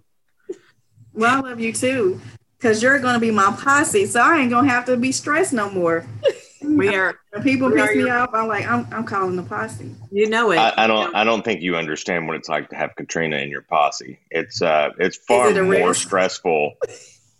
Well, 1.13 1.37
I 1.37 1.49
love 1.49 1.59
you 1.59 1.71
too, 1.73 2.19
because 2.57 2.81
you're 2.83 2.99
going 2.99 3.13
to 3.13 3.19
be 3.19 3.31
my 3.31 3.55
posse, 3.59 4.05
so 4.07 4.19
I 4.21 4.39
ain't 4.39 4.49
going 4.49 4.65
to 4.65 4.71
have 4.71 4.85
to 4.85 4.97
be 4.97 5.11
stressed 5.11 5.53
no 5.53 5.69
more. 5.69 6.05
We 6.65 6.95
are, 6.95 7.19
When 7.31 7.43
people 7.43 7.67
we 7.67 7.73
piss 7.75 7.89
are 7.91 7.93
me 7.95 7.99
your- 8.03 8.13
off, 8.19 8.29
I'm 8.33 8.47
like, 8.47 8.65
I'm, 8.65 8.87
I'm 8.93 9.03
calling 9.03 9.35
the 9.35 9.43
posse. 9.43 9.93
you 10.11 10.29
know 10.29 10.51
it. 10.51 10.57
I, 10.57 10.85
I 10.85 10.87
don't. 10.87 11.13
I 11.13 11.25
don't 11.25 11.43
think 11.43 11.61
you 11.61 11.75
understand 11.75 12.25
what 12.25 12.37
it's 12.37 12.47
like 12.47 12.69
to 12.69 12.77
have 12.77 12.95
Katrina 12.95 13.35
in 13.35 13.49
your 13.49 13.63
posse. 13.63 14.17
It's 14.31 14.61
uh, 14.61 14.91
it's 14.97 15.17
far 15.17 15.49
it 15.49 15.61
more 15.61 15.89
risk? 15.89 16.07
stressful 16.07 16.75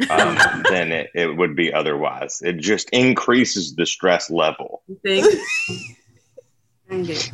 um, 0.10 0.36
than 0.70 0.92
it, 0.92 1.10
it 1.16 1.38
would 1.38 1.56
be 1.56 1.72
otherwise. 1.74 2.42
It 2.44 2.58
just 2.58 2.90
increases 2.90 3.76
the 3.76 3.86
stress 3.86 4.30
level. 4.30 4.84
Thank 5.06 5.24
you 5.24 5.46
think 5.70 5.98
Dang 6.90 7.10
it. 7.10 7.32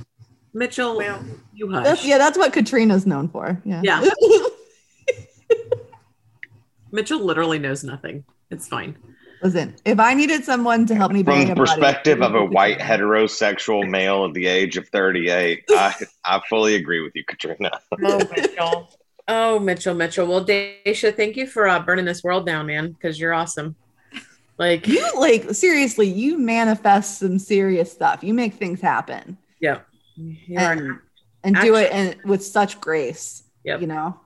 Mitchell, 0.53 0.97
Well, 0.97 1.23
you 1.53 1.71
That's, 1.71 2.01
hush. 2.01 2.05
yeah, 2.05 2.17
that's 2.17 2.37
what 2.37 2.53
Katrina's 2.53 3.05
known 3.05 3.29
for. 3.29 3.61
Yeah. 3.65 3.81
Yeah. 3.83 4.09
Mitchell 6.91 7.19
literally 7.23 7.59
knows 7.59 7.83
nothing. 7.83 8.23
It's 8.49 8.67
fine. 8.67 8.97
Listen, 9.43 9.75
if 9.85 9.99
I 9.99 10.15
needed 10.15 10.43
someone 10.43 10.85
to 10.87 10.95
help 10.95 11.11
me 11.11 11.23
From 11.23 11.35
the 11.39 11.43
a 11.51 11.55
buddy, 11.55 11.59
perspective 11.59 12.17
it 12.17 12.23
of 12.23 12.35
a 12.35 12.43
white 12.43 12.79
heterosexual 12.79 13.87
male 13.89 14.25
at 14.25 14.33
the 14.33 14.47
age 14.47 14.75
of 14.75 14.87
38, 14.89 15.63
I, 15.69 15.93
I 16.25 16.41
fully 16.49 16.75
agree 16.75 17.01
with 17.01 17.15
you, 17.15 17.23
Katrina. 17.23 17.71
Oh, 18.03 18.17
Mitchell. 18.35 18.89
Oh, 19.27 19.59
Mitchell, 19.59 19.93
Mitchell. 19.93 20.27
Well, 20.27 20.43
Daisha, 20.43 21.15
thank 21.15 21.37
you 21.37 21.45
for 21.47 21.67
uh, 21.67 21.79
burning 21.79 22.05
this 22.05 22.23
world 22.23 22.45
down, 22.45 22.65
man, 22.65 22.91
because 22.91 23.19
you're 23.19 23.33
awesome. 23.33 23.75
Like, 24.57 24.87
You 24.87 25.07
like 25.17 25.51
seriously, 25.53 26.07
you 26.07 26.37
manifest 26.37 27.19
some 27.19 27.39
serious 27.39 27.91
stuff. 27.91 28.23
You 28.23 28.33
make 28.33 28.55
things 28.55 28.81
happen 28.81 29.37
yeah, 29.61 29.79
you 30.19 30.57
are 30.57 30.71
and, 30.73 30.99
and 31.43 31.55
do 31.57 31.75
it 31.75 31.91
and 31.91 32.15
with 32.25 32.43
such 32.43 32.79
grace. 32.81 33.43
Yep. 33.63 33.81
You 33.81 33.87
know. 33.87 34.19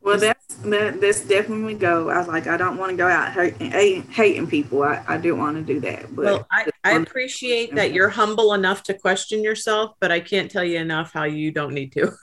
well, 0.00 0.18
that's 0.18 0.54
that, 0.56 1.00
that's 1.00 1.20
definitely 1.22 1.74
go. 1.74 2.10
I 2.10 2.18
was 2.18 2.28
like, 2.28 2.46
I 2.46 2.56
don't 2.56 2.76
want 2.76 2.90
to 2.90 2.96
go 2.96 3.06
out 3.08 3.32
hating, 3.32 3.70
hating, 3.70 4.10
hating 4.10 4.46
people. 4.46 4.82
I, 4.82 5.02
I 5.06 5.16
do 5.18 5.34
want 5.36 5.56
to 5.56 5.62
do 5.62 5.80
that, 5.80 6.14
but 6.14 6.24
Well, 6.24 6.46
I, 6.50 6.66
I 6.84 6.92
appreciate 6.92 7.74
that 7.74 7.92
you're 7.92 8.08
humble 8.08 8.52
enough 8.54 8.82
to 8.84 8.94
question 8.94 9.42
yourself, 9.42 9.92
but 10.00 10.10
I 10.12 10.20
can't 10.20 10.50
tell 10.50 10.64
you 10.64 10.78
enough 10.78 11.12
how 11.12 11.24
you 11.24 11.50
don't 11.52 11.72
need 11.74 11.92
to. 11.92 12.12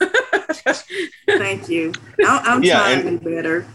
thank 1.26 1.68
you. 1.68 1.92
I, 2.24 2.42
I'm 2.44 2.62
Yeah, 2.62 2.78
trying 2.78 3.06
and- 3.08 3.20
to 3.20 3.24
do 3.24 3.34
better. 3.36 3.66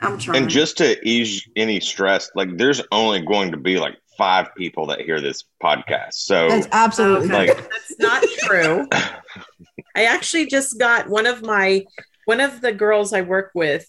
I'm 0.00 0.18
trying. 0.18 0.42
And 0.42 0.50
just 0.50 0.78
to 0.78 0.98
ease 1.08 1.46
any 1.54 1.78
stress, 1.78 2.28
like 2.34 2.56
there's 2.56 2.82
only 2.90 3.20
going 3.20 3.52
to 3.52 3.56
be 3.56 3.78
like 3.78 3.94
five 4.22 4.54
people 4.54 4.86
that 4.86 5.00
hear 5.00 5.20
this 5.20 5.42
podcast. 5.60 6.12
So 6.12 6.48
That's 6.48 6.68
absolutely 6.70 7.26
Okay. 7.26 7.48
like 7.48 7.56
That's 7.56 7.98
not 7.98 8.22
true. 8.38 8.86
I 9.96 10.04
actually 10.04 10.46
just 10.46 10.78
got 10.78 11.08
one 11.08 11.26
of 11.26 11.42
my 11.42 11.84
one 12.26 12.38
of 12.40 12.60
the 12.60 12.72
girls 12.72 13.12
I 13.12 13.22
work 13.22 13.50
with 13.52 13.84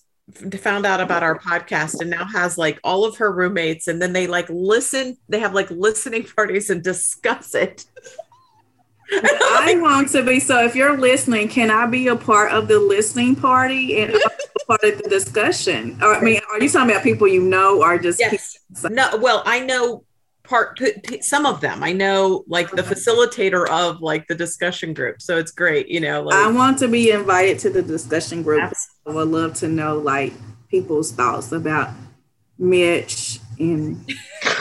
found 0.58 0.88
out 0.88 1.00
about 1.02 1.22
our 1.22 1.38
podcast 1.38 2.02
and 2.02 2.10
now 2.10 2.26
has 2.26 2.58
like 2.58 2.80
all 2.84 3.06
of 3.06 3.17
her 3.17 3.32
roommates 3.32 3.88
and 3.88 4.02
then 4.02 4.12
they 4.13 4.26
like 4.26 4.48
listen 4.50 5.17
they 5.30 5.38
have 5.38 5.54
like 5.54 5.69
listening 5.69 6.24
parties 6.36 6.72
and 6.72 6.82
discuss 6.82 7.54
it. 7.54 7.86
I 9.12 9.76
want 9.80 10.10
to 10.13 10.24
be 10.24 10.39
so. 10.39 10.63
If 10.65 10.76
you're 10.76 10.98
listening, 10.98 11.48
can 11.48 11.69
I 11.69 11.86
be 11.86 12.08
a 12.08 12.15
part 12.15 12.52
of 12.52 12.67
the 12.67 12.80
listening 12.80 13.36
party 13.36 14.02
and 14.02 14.15
a 14.15 14.19
part 14.65 14.84
of 14.84 15.04
the 15.04 15.08
discussion? 15.10 16.00
Or, 16.02 16.15
I 16.15 16.22
mean, 16.22 16.39
are 16.50 16.60
you 16.60 16.69
talking 16.69 16.89
about 16.89 17.04
people 17.04 17.28
you 17.28 17.43
know, 17.43 17.84
or 17.84 18.00
just 18.00 18.19
Yes. 18.19 18.58
No, 18.89 19.17
well, 19.17 19.43
I 19.46 19.60
know 19.60 20.06
part 20.44 20.80
some 21.22 21.46
of 21.46 21.62
them. 21.62 21.84
I 21.84 21.94
know 21.94 22.44
like 22.48 22.70
the 22.72 22.82
facilitator 22.82 23.68
of 23.70 24.02
like 24.02 24.28
the 24.28 24.36
discussion 24.36 24.94
group. 24.94 25.22
So 25.22 25.38
it's 25.38 25.52
great, 25.52 25.88
you 25.88 26.00
know, 26.00 26.30
I 26.32 26.52
want 26.52 26.80
to 26.80 26.88
be 26.88 27.12
invited 27.12 27.60
to 27.60 27.70
the 27.70 27.82
discussion 27.82 28.44
group. 28.44 28.74
I 29.08 29.12
would 29.12 29.30
love 29.30 29.54
to 29.56 29.68
know 29.68 29.98
like 29.98 30.34
people's 30.70 31.12
thoughts 31.12 31.52
about 31.52 31.92
Mitch 32.58 33.40
and 33.60 33.98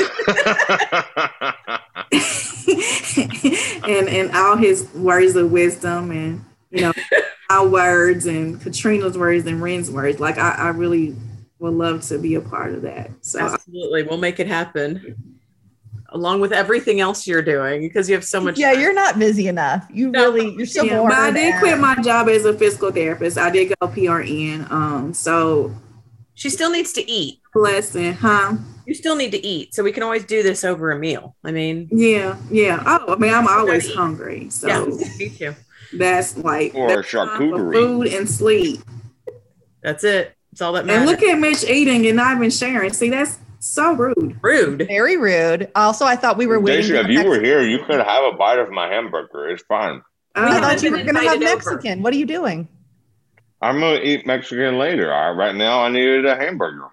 and 3.89 4.09
and 4.09 4.37
all 4.37 4.57
his 4.57 4.89
words 4.95 5.37
of 5.37 5.51
wisdom 5.51 6.11
and 6.11 6.45
you 6.71 6.83
know 6.83 6.93
our 7.51 7.67
words 7.67 8.27
and 8.27 8.61
Katrina's 8.61 9.19
words 9.19 9.47
and 9.47 9.61
Ren's 9.61 9.91
words. 9.91 10.21
Like 10.21 10.39
I, 10.39 10.53
I 10.53 10.69
really 10.69 11.15
would 11.59 11.75
love 11.75 12.03
to 12.03 12.19
be 12.19 12.35
a 12.37 12.41
part 12.41 12.75
of 12.75 12.83
that. 12.83 13.11
So 13.21 13.41
absolutely 13.41 14.05
we'll 14.05 14.19
make 14.19 14.41
it 14.41 14.47
happen. 14.47 15.32
Along 16.15 16.41
with 16.41 16.53
everything 16.53 17.01
else 17.01 17.27
you're 17.27 17.43
doing 17.43 17.81
because 17.81 18.09
you 18.09 18.15
have 18.15 18.25
so 18.25 18.41
much 18.41 18.59
Yeah, 18.59 18.73
you're 18.73 18.93
not 18.95 19.19
busy 19.19 19.49
enough. 19.49 19.87
You 19.93 20.11
No. 20.11 20.31
really 20.31 20.55
you're 20.55 20.67
so 20.67 20.83
yeah, 20.85 20.99
bored. 20.99 21.11
but 21.11 21.19
I 21.19 21.31
did 21.31 21.53
and- 21.53 21.59
quit 21.61 21.79
my 21.79 21.95
job 22.03 22.29
as 22.29 22.45
a 22.45 22.53
physical 22.53 22.91
therapist. 22.93 23.39
I 23.39 23.51
did 23.51 23.73
go 23.81 23.89
PRN. 23.89 24.71
Um, 24.71 25.15
so 25.15 25.73
she 26.35 26.51
still 26.51 26.71
needs 26.71 26.93
to 26.95 27.11
eat. 27.11 27.39
blessing, 27.55 28.15
huh? 28.15 28.55
You 28.87 28.95
still 28.95 29.15
need 29.15 29.31
to 29.33 29.47
eat. 29.47 29.75
So 29.75 29.83
we 29.83 29.93
can 29.93 30.03
always 30.03 30.25
do 30.25 30.43
this 30.43 30.65
over 30.65 30.91
a 30.91 30.99
meal. 30.99 31.37
I 31.45 31.53
mean, 31.53 31.89
Yeah, 31.93 32.37
yeah. 32.51 32.83
Oh, 32.87 33.13
I 33.15 33.17
mean, 33.17 33.33
I'm 33.33 33.47
always 33.47 33.93
hungry, 33.93 34.49
so 34.51 34.69
yeah, 34.69 34.85
me 35.19 35.29
too. 35.29 35.55
that's 35.93 36.37
like 36.39 36.75
Or 36.75 36.89
that's 36.89 37.07
charcuterie. 37.09 37.73
food 37.75 38.07
and 38.09 38.29
sleep. 38.29 38.81
That's 39.83 40.05
it. 40.05 40.33
It's 40.53 40.61
all 40.63 40.73
that 40.75 40.85
matters. 40.87 41.03
And 41.03 41.11
look 41.11 41.23
at 41.23 41.39
Mitch 41.39 41.65
eating 41.65 42.07
and 42.07 42.17
not 42.17 42.37
even 42.37 42.51
sharing. 42.51 42.93
See, 42.93 43.11
that's 43.11 43.39
so 43.63 43.93
rude. 43.95 44.39
Rude. 44.43 44.87
very 44.89 45.17
rude. 45.17 45.71
Also, 45.75 46.05
I 46.05 46.17
thought 46.17 46.37
we 46.37 46.47
were 46.47 46.59
waiting. 46.61 46.91
Daisha, 46.91 47.05
if 47.05 47.11
you 47.11 47.25
were 47.29 47.41
here, 47.41 47.63
you 47.63 47.79
could 47.85 48.01
have 48.01 48.35
a 48.35 48.37
bite 48.37 48.59
of 48.59 48.71
my 48.71 48.89
hamburger. 48.89 49.49
It's 49.49 49.63
fine. 49.63 50.03
I 50.35 50.59
Uh, 50.59 50.61
thought 50.61 50.83
you 50.83 50.91
were 50.91 50.97
gonna 50.99 51.21
have 51.21 51.35
invited 51.35 51.49
over. 51.49 51.71
Mexican. 51.71 52.03
What 52.03 52.13
are 52.13 52.17
you 52.17 52.27
doing? 52.27 52.69
I'm 53.61 53.79
gonna 53.81 54.01
eat 54.03 54.27
Mexican 54.27 54.79
later. 54.79 55.13
All 55.13 55.35
right, 55.35 55.47
right 55.49 55.55
now 55.55 55.83
I 55.85 55.89
needed 55.91 56.27
a 56.27 56.35
hamburger. 56.35 56.89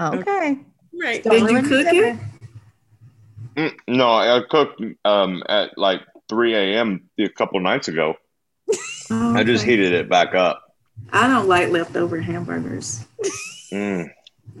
Okay. 0.00 0.58
Right. 1.00 1.22
Don't 1.24 1.46
Did 1.46 1.50
you 1.50 1.62
cook 1.62 1.86
it? 1.92 2.18
Mm, 3.56 3.72
no, 3.88 4.08
I 4.14 4.40
cooked 4.48 4.80
um, 5.04 5.42
at 5.48 5.76
like 5.76 6.00
3 6.28 6.54
a.m. 6.54 7.08
a 7.18 7.28
couple 7.28 7.60
nights 7.60 7.88
ago. 7.88 8.14
Oh, 9.10 9.34
I 9.34 9.44
just 9.44 9.62
heated 9.62 9.92
it 9.92 10.08
back 10.08 10.34
up. 10.34 10.62
I 11.12 11.28
don't 11.28 11.46
like 11.46 11.68
leftover 11.68 12.18
hamburgers. 12.18 13.04
Mm. 13.70 14.08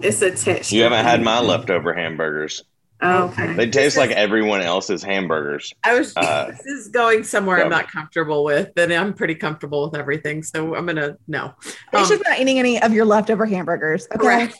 It's 0.00 0.22
a 0.22 0.30
texture. 0.30 0.76
You 0.76 0.82
haven't 0.82 1.04
had 1.04 1.22
my 1.22 1.40
leftover 1.40 1.92
hamburgers. 1.92 2.64
Oh, 3.04 3.24
okay. 3.24 3.52
They 3.54 3.68
taste 3.68 3.96
like 3.96 4.12
everyone 4.12 4.60
else's 4.60 5.02
hamburgers. 5.02 5.74
I 5.82 5.98
was 5.98 6.16
Uh, 6.16 6.46
this 6.52 6.64
is 6.66 6.88
going 6.88 7.24
somewhere 7.24 7.62
I'm 7.62 7.68
not 7.68 7.90
comfortable 7.90 8.44
with, 8.44 8.70
and 8.76 8.92
I'm 8.92 9.12
pretty 9.12 9.34
comfortable 9.34 9.90
with 9.90 9.98
everything. 9.98 10.44
So 10.44 10.76
I'm 10.76 10.86
gonna 10.86 11.16
no. 11.26 11.46
Um, 11.46 11.54
Daisha's 11.92 12.22
not 12.24 12.38
eating 12.38 12.60
any 12.60 12.80
of 12.80 12.92
your 12.92 13.04
leftover 13.04 13.44
hamburgers. 13.44 14.06
Okay. 14.14 14.18
Correct. 14.18 14.56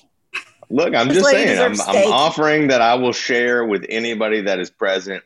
Look, 0.71 0.95
I'm 0.95 1.09
This 1.09 1.19
just 1.19 1.31
saying, 1.31 1.59
I'm, 1.59 1.81
I'm 1.83 2.13
offering 2.13 2.69
that 2.69 2.81
I 2.81 2.95
will 2.95 3.13
share 3.13 3.65
with 3.65 3.85
anybody 3.91 4.41
that 4.41 4.59
is 4.59 4.71
present 4.71 5.23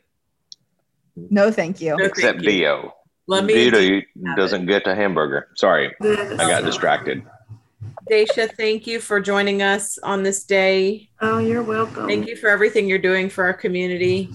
No, 1.14 1.52
thank 1.52 1.80
you. 1.80 1.96
No, 1.96 2.04
except 2.04 2.38
thank 2.38 2.42
you. 2.42 2.50
Dio. 2.50 2.94
Let 3.28 3.44
me 3.44 3.70
Dio 3.70 4.02
doesn't 4.36 4.66
get 4.66 4.86
a 4.86 4.94
hamburger. 4.94 5.48
Sorry, 5.54 5.94
I 6.02 6.36
got 6.36 6.64
distracted. 6.64 7.22
Daisha, 8.10 8.50
thank 8.56 8.86
you 8.86 9.00
for 9.00 9.20
joining 9.20 9.62
us 9.62 9.98
on 9.98 10.22
this 10.22 10.44
day. 10.44 11.08
Oh, 11.20 11.38
you're 11.38 11.62
welcome. 11.62 12.06
Thank 12.06 12.28
you 12.28 12.36
for 12.36 12.48
everything 12.48 12.88
you're 12.88 12.98
doing 12.98 13.28
for 13.28 13.44
our 13.44 13.54
community. 13.54 14.30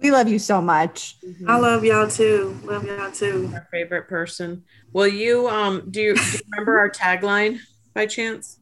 We 0.00 0.10
love 0.10 0.28
you 0.28 0.38
so 0.38 0.62
much. 0.62 1.16
I 1.46 1.58
love 1.58 1.84
y'all 1.84 2.08
too. 2.08 2.58
Love 2.64 2.86
y'all 2.86 3.10
too. 3.10 3.50
Our 3.52 3.66
favorite 3.70 4.08
person. 4.08 4.64
Will 4.92 5.08
you 5.08 5.48
um 5.48 5.88
do 5.90 6.00
you, 6.00 6.14
do 6.14 6.20
you 6.20 6.40
remember 6.52 6.78
our 6.78 6.90
tagline 6.90 7.58
by 7.94 8.06
chance? 8.06 8.58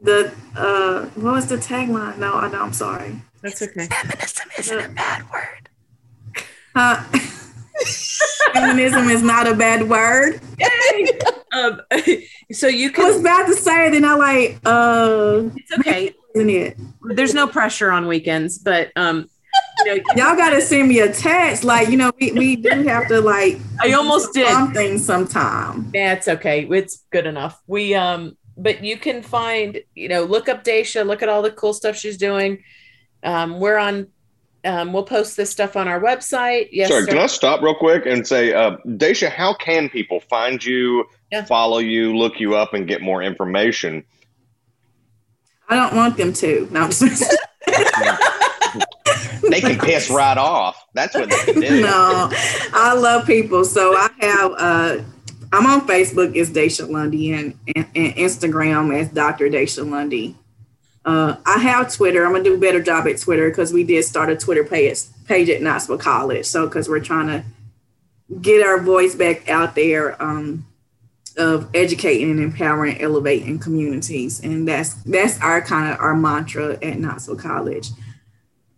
The 0.00 0.32
uh, 0.56 1.06
what 1.14 1.34
was 1.34 1.46
the 1.46 1.56
tagline? 1.56 2.18
No, 2.18 2.34
I 2.34 2.48
don't. 2.48 2.60
I'm 2.60 2.72
sorry. 2.72 3.20
That's 3.42 3.62
okay. 3.62 3.86
Feminism 3.86 4.48
isn't 4.58 4.80
a 4.80 4.88
bad 4.90 5.24
word. 5.30 5.68
Huh? 6.74 7.04
Feminism 8.54 9.08
is 9.10 9.22
not 9.22 9.46
a 9.46 9.54
bad 9.54 9.88
word. 9.88 10.40
Um, 11.52 11.80
so 12.52 12.66
you 12.66 12.90
I 12.96 13.02
was 13.02 13.20
about 13.20 13.46
to 13.46 13.54
say 13.54 13.88
it, 13.88 13.94
and 13.94 14.04
I 14.06 14.14
like, 14.14 14.58
uh, 14.64 15.42
It's 15.56 15.72
okay. 15.78 16.12
isn't 16.34 16.50
it? 16.50 16.76
There's 17.02 17.34
no 17.34 17.46
pressure 17.46 17.90
on 17.90 18.06
weekends, 18.06 18.58
but 18.58 18.90
um, 18.96 19.28
you 19.84 19.96
know, 19.96 20.02
Y'all 20.16 20.36
gotta 20.36 20.60
send 20.60 20.88
me 20.88 21.00
a 21.00 21.12
text. 21.12 21.64
Like, 21.64 21.88
you 21.88 21.96
know, 21.96 22.10
we, 22.20 22.32
we 22.32 22.56
do 22.56 22.82
have 22.84 23.08
to 23.08 23.20
like 23.20 23.58
I 23.80 23.92
almost 23.92 24.34
did. 24.34 24.48
something 24.48 24.98
sometime. 24.98 25.90
Yeah, 25.94 26.14
it's 26.14 26.28
okay. 26.28 26.66
It's 26.70 27.04
good 27.10 27.26
enough. 27.26 27.60
We 27.66 27.94
um, 27.94 28.36
but 28.56 28.82
you 28.84 28.96
can 28.98 29.22
find, 29.22 29.80
you 29.94 30.08
know, 30.08 30.24
look 30.24 30.48
up 30.48 30.64
Daisha, 30.64 31.06
look 31.06 31.22
at 31.22 31.28
all 31.28 31.42
the 31.42 31.52
cool 31.52 31.72
stuff 31.72 31.96
she's 31.96 32.18
doing. 32.18 32.62
Um, 33.22 33.60
we're 33.60 33.78
on. 33.78 34.08
Um, 34.68 34.92
we'll 34.92 35.02
post 35.04 35.36
this 35.36 35.50
stuff 35.50 35.76
on 35.76 35.88
our 35.88 35.98
website. 36.00 36.68
Yes, 36.72 36.88
Sorry, 36.90 37.02
sir. 37.04 37.08
can 37.08 37.18
I 37.18 37.26
stop 37.26 37.62
real 37.62 37.74
quick 37.74 38.04
and 38.04 38.26
say, 38.26 38.52
uh, 38.52 38.76
Daisha, 38.86 39.30
how 39.30 39.54
can 39.54 39.88
people 39.88 40.20
find 40.20 40.62
you, 40.62 41.06
Yeah. 41.32 41.44
follow 41.46 41.78
you, 41.78 42.14
look 42.14 42.38
you 42.38 42.54
up, 42.54 42.74
and 42.74 42.86
get 42.86 43.00
more 43.00 43.22
information? 43.22 44.04
I 45.70 45.76
don't 45.76 45.94
want 45.96 46.16
them 46.18 46.32
to. 46.34 46.68
No, 46.70 46.82
I'm 46.82 46.90
just- 46.90 47.34
They 49.50 49.60
can 49.62 49.78
piss 49.78 50.10
right 50.10 50.36
off. 50.36 50.84
That's 50.92 51.14
what 51.14 51.30
they 51.30 51.52
can 51.52 51.60
do. 51.62 51.80
no, 51.80 52.28
I 52.74 52.92
love 52.94 53.26
people. 53.26 53.64
So 53.64 53.94
I 53.96 54.08
have 54.20 54.52
uh 54.58 55.02
I'm 55.52 55.64
on 55.66 55.86
Facebook 55.86 56.36
as 56.36 56.50
Daisha 56.50 56.86
Lundy 56.88 57.32
and, 57.32 57.58
and, 57.74 57.86
and 57.96 58.14
Instagram 58.16 58.94
as 58.94 59.08
Dr. 59.08 59.48
Daisha 59.48 59.88
Lundy. 59.88 60.36
Uh, 61.08 61.38
I 61.46 61.56
have 61.60 61.90
Twitter. 61.90 62.26
I'm 62.26 62.32
gonna 62.32 62.44
do 62.44 62.56
a 62.56 62.58
better 62.58 62.82
job 62.82 63.06
at 63.06 63.18
Twitter 63.18 63.48
because 63.48 63.72
we 63.72 63.82
did 63.82 64.04
start 64.04 64.28
a 64.28 64.36
Twitter 64.36 64.62
page 64.62 65.04
page 65.24 65.48
at 65.48 65.62
Knoxville 65.62 65.96
College. 65.96 66.44
So 66.44 66.66
because 66.66 66.86
we're 66.86 67.00
trying 67.00 67.28
to 67.28 67.44
get 68.42 68.66
our 68.66 68.78
voice 68.78 69.14
back 69.14 69.48
out 69.48 69.74
there 69.74 70.22
um, 70.22 70.66
of 71.38 71.70
educating 71.72 72.30
and 72.30 72.40
empowering, 72.40 73.00
elevating 73.00 73.58
communities, 73.58 74.40
and 74.40 74.68
that's 74.68 74.92
that's 75.04 75.40
our 75.40 75.62
kind 75.62 75.90
of 75.90 75.98
our 75.98 76.14
mantra 76.14 76.76
at 76.82 76.98
Knoxville 76.98 77.36
College. 77.36 77.88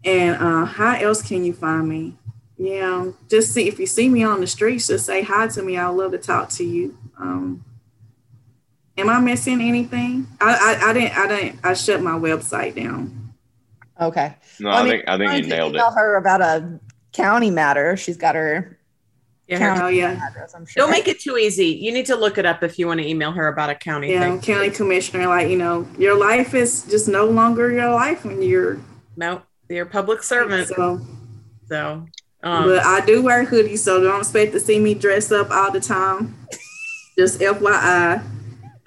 And 0.04 0.36
uh, 0.36 0.66
how 0.66 0.94
else 0.94 1.22
can 1.22 1.44
you 1.44 1.52
find 1.52 1.88
me? 1.88 2.16
Yeah, 2.56 3.10
just 3.28 3.52
see 3.52 3.66
if 3.66 3.80
you 3.80 3.86
see 3.86 4.08
me 4.08 4.22
on 4.22 4.40
the 4.40 4.46
streets, 4.46 4.86
just 4.86 5.04
say 5.04 5.24
hi 5.24 5.48
to 5.48 5.62
me. 5.64 5.76
I'd 5.76 5.88
love 5.88 6.12
to 6.12 6.18
talk 6.18 6.50
to 6.50 6.64
you. 6.64 6.96
Um, 7.18 7.64
am 8.98 9.08
I 9.08 9.20
missing 9.20 9.60
anything? 9.60 10.26
I, 10.40 10.78
I 10.82 10.90
I 10.90 10.92
didn't 10.92 11.16
I 11.16 11.26
didn't 11.28 11.60
I 11.64 11.74
shut 11.74 12.02
my 12.02 12.12
website 12.18 12.74
down. 12.76 13.32
Okay. 14.00 14.34
No, 14.58 14.70
I, 14.70 14.88
think 14.88 15.04
I 15.08 15.18
think 15.18 15.32
you 15.44 15.50
nailed 15.50 15.74
it. 15.74 15.78
Tell 15.78 15.92
her 15.92 16.16
about 16.16 16.40
a 16.40 16.80
county 17.12 17.50
matter. 17.50 17.96
She's 17.96 18.16
got 18.16 18.34
her 18.34 18.78
Yeah, 19.46 19.58
county 19.58 19.80
Oh 19.82 19.88
yeah, 19.88 20.20
address. 20.28 20.54
I'm 20.54 20.64
sure. 20.66 20.82
Don't 20.82 20.90
make 20.90 21.08
it 21.08 21.20
too 21.20 21.36
easy. 21.36 21.66
You 21.66 21.92
need 21.92 22.06
to 22.06 22.16
look 22.16 22.38
it 22.38 22.46
up 22.46 22.62
if 22.62 22.78
you 22.78 22.86
want 22.86 23.00
to 23.00 23.06
email 23.06 23.32
her 23.32 23.48
about 23.48 23.68
a 23.70 23.74
county 23.74 24.12
yeah. 24.12 24.20
thing. 24.20 24.40
County 24.40 24.70
commissioner, 24.70 25.26
like 25.26 25.48
you 25.48 25.58
know, 25.58 25.86
your 25.98 26.16
life 26.18 26.54
is 26.54 26.84
just 26.86 27.08
no 27.08 27.26
longer 27.26 27.70
your 27.70 27.90
life 27.90 28.24
when 28.24 28.40
you're 28.42 28.78
No, 29.16 29.42
you're 29.68 29.86
a 29.86 29.90
public 29.90 30.22
servant. 30.22 30.68
so. 30.68 31.00
So, 31.68 32.06
um, 32.42 32.64
but 32.64 32.84
I 32.84 33.04
do 33.04 33.22
wear 33.22 33.44
hoodies, 33.46 33.78
so 33.78 34.02
don't 34.02 34.20
expect 34.20 34.52
to 34.52 34.60
see 34.60 34.80
me 34.80 34.94
dress 34.94 35.30
up 35.30 35.50
all 35.50 35.70
the 35.70 35.80
time. 35.80 36.34
Just 37.16 37.38
FYI, 37.40 38.22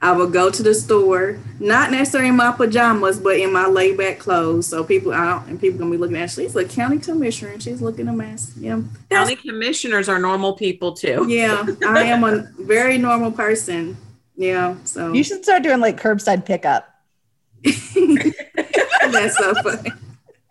I 0.03 0.11
will 0.11 0.29
go 0.29 0.51
to 0.51 0.61
the 0.61 0.73
store, 0.73 1.39
not 1.61 1.89
necessarily 1.89 2.27
in 2.27 2.35
my 2.35 2.51
pajamas, 2.51 3.17
but 3.19 3.37
in 3.39 3.53
my 3.53 3.67
laid 3.67 3.97
back 3.97 4.19
clothes. 4.19 4.67
So 4.67 4.83
people, 4.83 5.13
out 5.13 5.47
and 5.47 5.59
people 5.61 5.79
gonna 5.79 5.91
be 5.91 5.95
looking 5.97 6.17
at. 6.17 6.29
She's 6.29 6.53
a 6.57 6.65
county 6.65 6.99
commissioner, 6.99 7.53
and 7.53 7.63
she's 7.63 7.81
looking 7.81 8.09
a 8.09 8.13
mess. 8.13 8.51
Yeah, 8.57 8.81
county 9.09 9.37
commissioners 9.37 10.09
are 10.09 10.19
normal 10.19 10.57
people 10.57 10.91
too. 10.91 11.25
yeah. 11.29 11.65
I 11.87 12.03
am 12.03 12.25
a 12.25 12.49
very 12.59 12.97
normal 12.97 13.31
person. 13.31 13.95
Yeah, 14.35 14.75
so 14.83 15.13
You 15.13 15.23
should 15.23 15.45
start 15.45 15.63
doing 15.63 15.79
like 15.79 16.01
curbside 16.01 16.45
pickup. 16.45 16.89
that's 17.63 19.37
so 19.37 19.53
funny. 19.63 19.91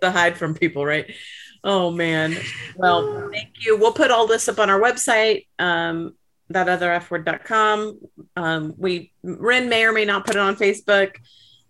to 0.01 0.11
hide 0.11 0.38
from 0.38 0.55
people, 0.55 0.87
right? 0.87 1.12
Oh 1.62 1.91
man. 1.91 2.38
Well, 2.77 3.29
thank 3.31 3.51
you. 3.67 3.77
We'll 3.77 3.93
put 3.93 4.11
all 4.11 4.27
this 4.27 4.49
up 4.49 4.59
on 4.59 4.71
our 4.71 4.81
website, 4.81 5.47
um, 5.59 6.15
that 6.53 6.69
other 6.69 6.91
fword.com. 7.01 7.99
Um, 8.37 8.75
we 8.77 9.12
Ren 9.23 9.69
may 9.69 9.85
or 9.85 9.93
may 9.93 10.05
not 10.05 10.25
put 10.27 10.37
it 10.37 10.41
on 10.41 10.57
Facebook. 10.57 11.17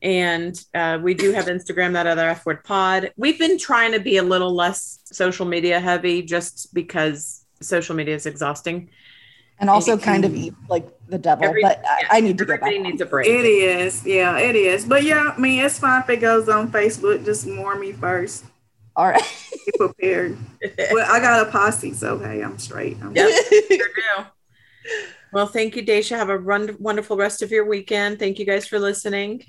And 0.02 0.60
uh, 0.74 0.98
we 1.00 1.14
do 1.14 1.30
have 1.32 1.44
Instagram, 1.46 1.92
that 1.92 2.08
other 2.08 2.28
F 2.28 2.44
word 2.44 2.64
pod. 2.64 3.12
We've 3.16 3.38
been 3.38 3.56
trying 3.56 3.92
to 3.92 4.00
be 4.00 4.16
a 4.16 4.22
little 4.22 4.52
less 4.52 4.98
social 5.04 5.46
media 5.46 5.78
heavy 5.78 6.22
just 6.22 6.74
because 6.74 7.44
social 7.60 7.94
media 7.94 8.16
is 8.16 8.26
exhausting. 8.26 8.90
And 9.60 9.70
also 9.70 9.92
Maybe. 9.92 10.02
kind 10.04 10.24
of 10.24 10.34
eat 10.34 10.54
like 10.68 10.88
the 11.06 11.18
devil, 11.18 11.44
Every- 11.44 11.62
but 11.62 11.78
I, 11.86 12.00
yeah, 12.00 12.08
I 12.10 12.20
need 12.20 12.36
to 12.38 12.44
get 12.44 12.60
back. 12.60 12.80
Needs 12.80 13.00
a 13.00 13.06
break. 13.06 13.28
It 13.28 13.44
is, 13.44 14.04
yeah, 14.04 14.38
it 14.38 14.56
is. 14.56 14.84
But 14.84 15.04
yeah, 15.04 15.34
I 15.36 15.40
mean, 15.40 15.64
it's 15.64 15.78
fine 15.78 16.02
if 16.02 16.10
it 16.10 16.16
goes 16.16 16.48
on 16.48 16.72
Facebook. 16.72 17.24
Just 17.24 17.46
warn 17.46 17.78
me 17.78 17.92
first. 17.92 18.44
All 18.96 19.06
right. 19.06 19.22
Be 19.66 19.72
prepared. 19.78 20.36
well, 20.90 21.06
I 21.08 21.20
got 21.20 21.46
a 21.46 21.50
posse, 21.52 21.94
so 21.94 22.18
hey, 22.18 22.42
I'm 22.42 22.58
straight. 22.58 22.96
I'm 23.00 23.14
Yeah. 23.14 23.28
Sure 23.50 23.68
do. 23.68 24.24
Well, 25.32 25.46
thank 25.46 25.76
you, 25.76 25.82
Daisha. 25.84 26.16
Have 26.16 26.28
a 26.28 26.38
run- 26.38 26.76
wonderful 26.78 27.16
rest 27.16 27.42
of 27.42 27.50
your 27.50 27.64
weekend. 27.66 28.18
Thank 28.18 28.38
you 28.38 28.44
guys 28.44 28.66
for 28.66 28.78
listening. 28.78 29.44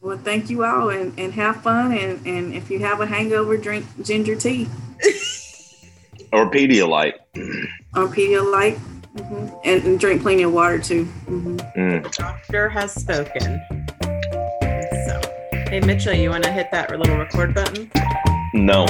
Well, 0.00 0.18
thank 0.18 0.50
you 0.50 0.64
all 0.64 0.90
and, 0.90 1.18
and 1.18 1.32
have 1.32 1.62
fun. 1.62 1.92
And, 1.96 2.26
and 2.26 2.52
if 2.54 2.70
you 2.70 2.78
have 2.80 3.00
a 3.00 3.06
hangover, 3.06 3.56
drink 3.56 3.86
ginger 4.02 4.36
tea 4.36 4.68
Or 6.32 6.50
Pedialyte. 6.50 7.14
or 7.96 8.08
Pedialyte. 8.08 8.76
hmm 8.76 9.46
And, 9.64 9.82
and 9.84 9.98
drink 9.98 10.20
plenty 10.22 10.42
of 10.42 10.52
water 10.52 10.78
too. 10.78 11.04
hmm 11.04 11.56
Mm. 11.76 12.12
Doctor 12.12 12.68
has 12.68 12.92
spoken. 12.92 13.60
So, 15.06 15.20
hey, 15.70 15.80
Mitchell, 15.80 16.12
you 16.12 16.28
want 16.30 16.44
to 16.44 16.52
hit 16.52 16.70
that 16.72 16.90
little 16.90 17.16
record 17.16 17.54
button? 17.54 17.90
No. 18.52 18.84